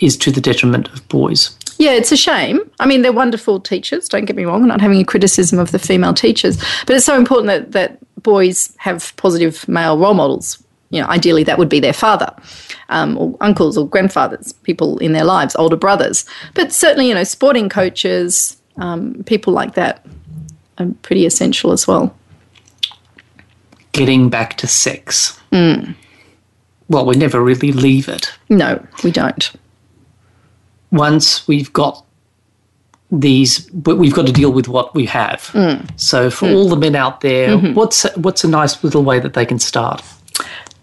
[0.00, 1.56] is to the detriment of boys.
[1.78, 2.70] Yeah, it's a shame.
[2.80, 5.72] I mean, they're wonderful teachers, don't get me wrong, I'm not having a criticism of
[5.72, 6.56] the female teachers,
[6.86, 10.62] but it's so important that, that boys have positive male role models.
[10.90, 12.32] You know, ideally, that would be their father,
[12.88, 16.24] um, or uncles, or grandfathers, people in their lives, older brothers.
[16.54, 20.06] But certainly, you know, sporting coaches, um, people like that
[20.78, 22.16] are pretty essential as well.
[23.92, 25.40] Getting back to sex.
[26.88, 28.32] Well, we never really leave it.
[28.48, 29.50] No, we don't.
[30.90, 32.04] Once we've got
[33.10, 35.42] these, but we've got to deal with what we have.
[35.52, 35.88] Mm.
[35.98, 36.54] So for mm.
[36.54, 37.74] all the men out there, mm-hmm.
[37.74, 40.02] what's what's a nice little way that they can start?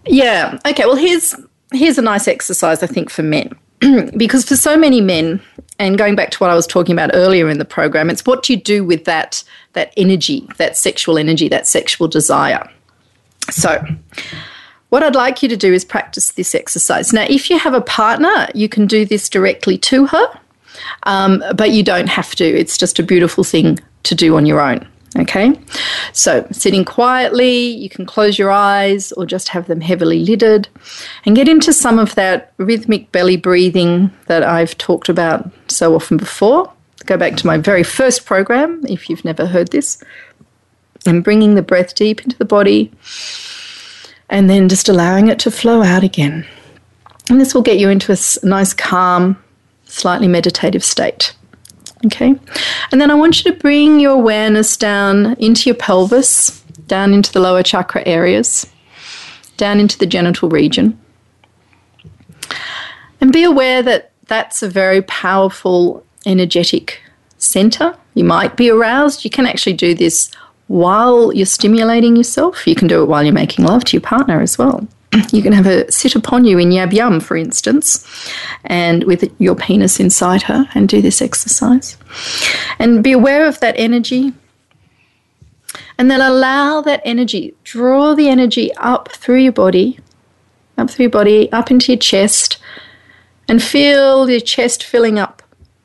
[0.06, 0.60] Yeah.
[0.66, 0.86] Okay.
[0.86, 1.36] Well, here's
[1.72, 3.51] here's a nice exercise I think for men,
[4.18, 5.41] because for so many men,
[5.80, 8.43] and going back to what I was talking about earlier in the program, it's what
[8.43, 9.43] do you do with that
[9.74, 12.70] that energy, that sexual energy, that sexual desire.
[13.51, 13.84] So.
[14.93, 17.11] What I'd like you to do is practice this exercise.
[17.11, 20.39] Now, if you have a partner, you can do this directly to her,
[21.07, 22.45] um, but you don't have to.
[22.45, 24.87] It's just a beautiful thing to do on your own.
[25.17, 25.59] Okay,
[26.11, 30.67] so sitting quietly, you can close your eyes or just have them heavily lidded
[31.25, 36.17] and get into some of that rhythmic belly breathing that I've talked about so often
[36.17, 36.71] before.
[37.07, 40.03] Go back to my very first program if you've never heard this,
[41.07, 42.91] and bringing the breath deep into the body
[44.30, 46.45] and then just allowing it to flow out again.
[47.30, 49.41] And this will get you into a nice, calm,
[49.86, 51.36] slightly meditative state.
[52.05, 52.36] Okay.
[52.91, 57.32] And then I want you to bring your awareness down into your pelvis, down into
[57.32, 58.67] the lower chakra areas,
[59.55, 60.99] down into the genital region.
[63.21, 67.01] And be aware that that's a very powerful energetic
[67.38, 67.95] center.
[68.15, 69.24] You might be aroused.
[69.24, 70.30] You can actually do this
[70.68, 72.66] while you're stimulating yourself.
[72.68, 74.88] You can do it while you're making love to your partner as well.
[75.32, 78.05] You can have her sit upon you in yab yum, for instance,
[78.66, 81.97] and with your penis inside her and do this exercise.
[82.80, 84.34] And be aware of that energy.
[85.97, 89.99] And then allow that energy, draw the energy up through your body,
[90.78, 92.57] up through your body, up into your chest,
[93.47, 95.41] and feel your chest filling up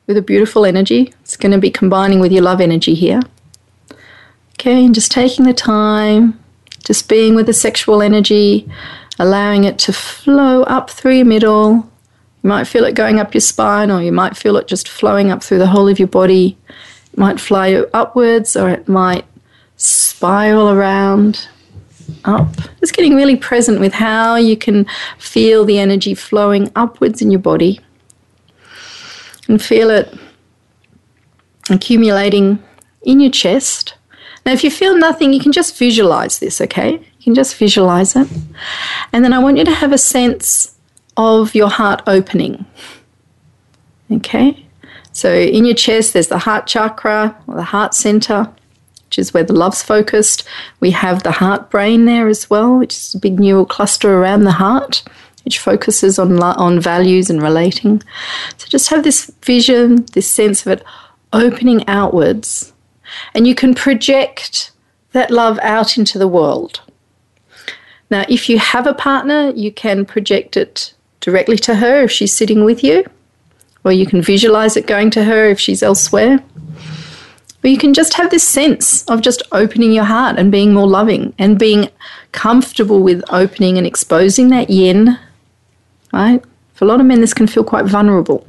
[0.07, 1.13] with a beautiful energy.
[1.21, 3.21] It's going to be combining with your love energy here.
[4.59, 6.37] Okay, and just taking the time,
[6.83, 8.69] just being with the sexual energy,
[9.17, 11.89] allowing it to flow up through your middle.
[12.43, 15.31] You might feel it going up your spine, or you might feel it just flowing
[15.31, 16.57] up through the whole of your body.
[17.13, 19.23] It might fly upwards, or it might
[19.77, 21.47] spiral around
[22.25, 22.53] up.
[22.81, 24.85] Just getting really present with how you can
[25.17, 27.79] feel the energy flowing upwards in your body
[29.47, 30.13] and feel it
[31.69, 32.61] accumulating
[33.03, 33.93] in your chest.
[34.49, 36.93] Now, if you feel nothing, you can just visualize this, okay?
[36.93, 38.27] You can just visualize it.
[39.13, 40.75] And then I want you to have a sense
[41.17, 42.65] of your heart opening,
[44.11, 44.65] okay?
[45.11, 48.51] So in your chest, there's the heart chakra or the heart center,
[49.05, 50.47] which is where the love's focused.
[50.79, 54.45] We have the heart brain there as well, which is a big neural cluster around
[54.45, 55.03] the heart,
[55.45, 58.01] which focuses on, on values and relating.
[58.57, 60.83] So just have this vision, this sense of it
[61.33, 62.73] opening outwards
[63.33, 64.71] and you can project
[65.11, 66.81] that love out into the world.
[68.09, 72.33] Now, if you have a partner, you can project it directly to her if she's
[72.33, 73.05] sitting with you,
[73.83, 76.43] or you can visualize it going to her if she's elsewhere.
[77.61, 80.87] But you can just have this sense of just opening your heart and being more
[80.87, 81.89] loving and being
[82.31, 85.19] comfortable with opening and exposing that yin,
[86.13, 86.41] right?
[86.73, 88.47] For a lot of men, this can feel quite vulnerable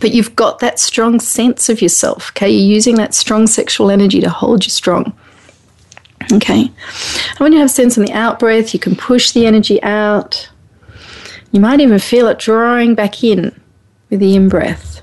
[0.00, 2.50] but you've got that strong sense of yourself, okay?
[2.50, 5.16] You're using that strong sexual energy to hold you strong.
[6.32, 6.62] Okay.
[6.62, 10.48] And when you have sense on the out breath, you can push the energy out.
[11.52, 13.58] You might even feel it drawing back in
[14.10, 15.02] with the in breath.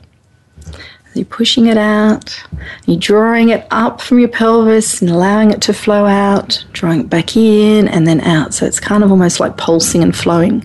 [1.13, 2.41] You're pushing it out,
[2.85, 7.09] you're drawing it up from your pelvis and allowing it to flow out, drawing it
[7.09, 8.53] back in and then out.
[8.53, 10.63] So it's kind of almost like pulsing and flowing.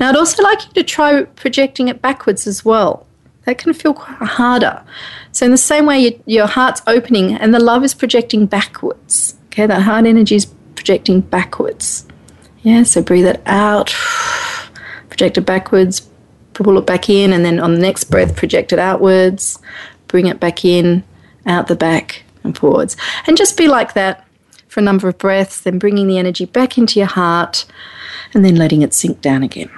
[0.00, 3.03] Now, I'd also like you to try projecting it backwards as well
[3.44, 4.82] that can feel quite harder.
[5.32, 9.36] So, in the same way, your, your heart's opening and the love is projecting backwards.
[9.46, 12.06] Okay, that heart energy is projecting backwards.
[12.62, 13.88] Yeah, so breathe it out,
[15.08, 16.08] project it backwards,
[16.54, 19.58] pull it back in, and then on the next breath, project it outwards,
[20.08, 21.04] bring it back in,
[21.46, 22.96] out the back, and forwards.
[23.26, 24.26] And just be like that
[24.68, 27.64] for a number of breaths, then bringing the energy back into your heart
[28.32, 29.70] and then letting it sink down again.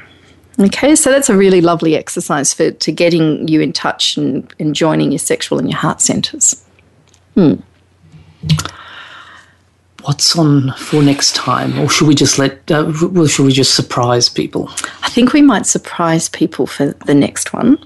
[0.58, 4.74] Okay, so that's a really lovely exercise for to getting you in touch and, and
[4.74, 6.64] joining your sexual and your heart centers.
[10.02, 12.70] What's on for next time, or should we just let?
[12.70, 14.70] Uh, well, should we just surprise people?
[15.02, 17.76] I think we might surprise people for the next one.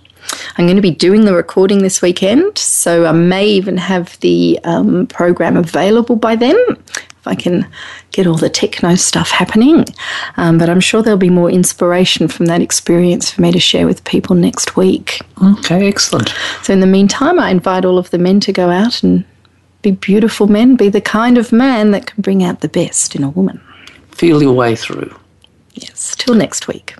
[0.56, 4.60] I'm going to be doing the recording this weekend, so I may even have the
[4.64, 6.56] um, program available by then
[7.20, 7.66] if I can
[8.12, 9.84] get all the techno stuff happening.
[10.36, 13.86] Um, but I'm sure there'll be more inspiration from that experience for me to share
[13.86, 15.20] with people next week.
[15.42, 16.32] Okay, excellent.
[16.62, 19.24] So, in the meantime, I invite all of the men to go out and
[19.82, 23.22] be beautiful men, be the kind of man that can bring out the best in
[23.22, 23.60] a woman.
[24.12, 25.14] Feel your way through.
[25.74, 26.94] Yes, till next week.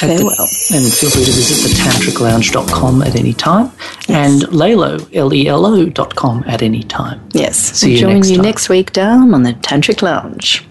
[0.00, 0.48] At the- Farewell.
[0.74, 3.70] and feel free to visit thetantriclounge.com at any time
[4.08, 7.20] and lelo, L-E-L-O dot com at any time.
[7.32, 8.44] Yes, See you join next you time.
[8.44, 10.64] next week down on the Tantric Lounge.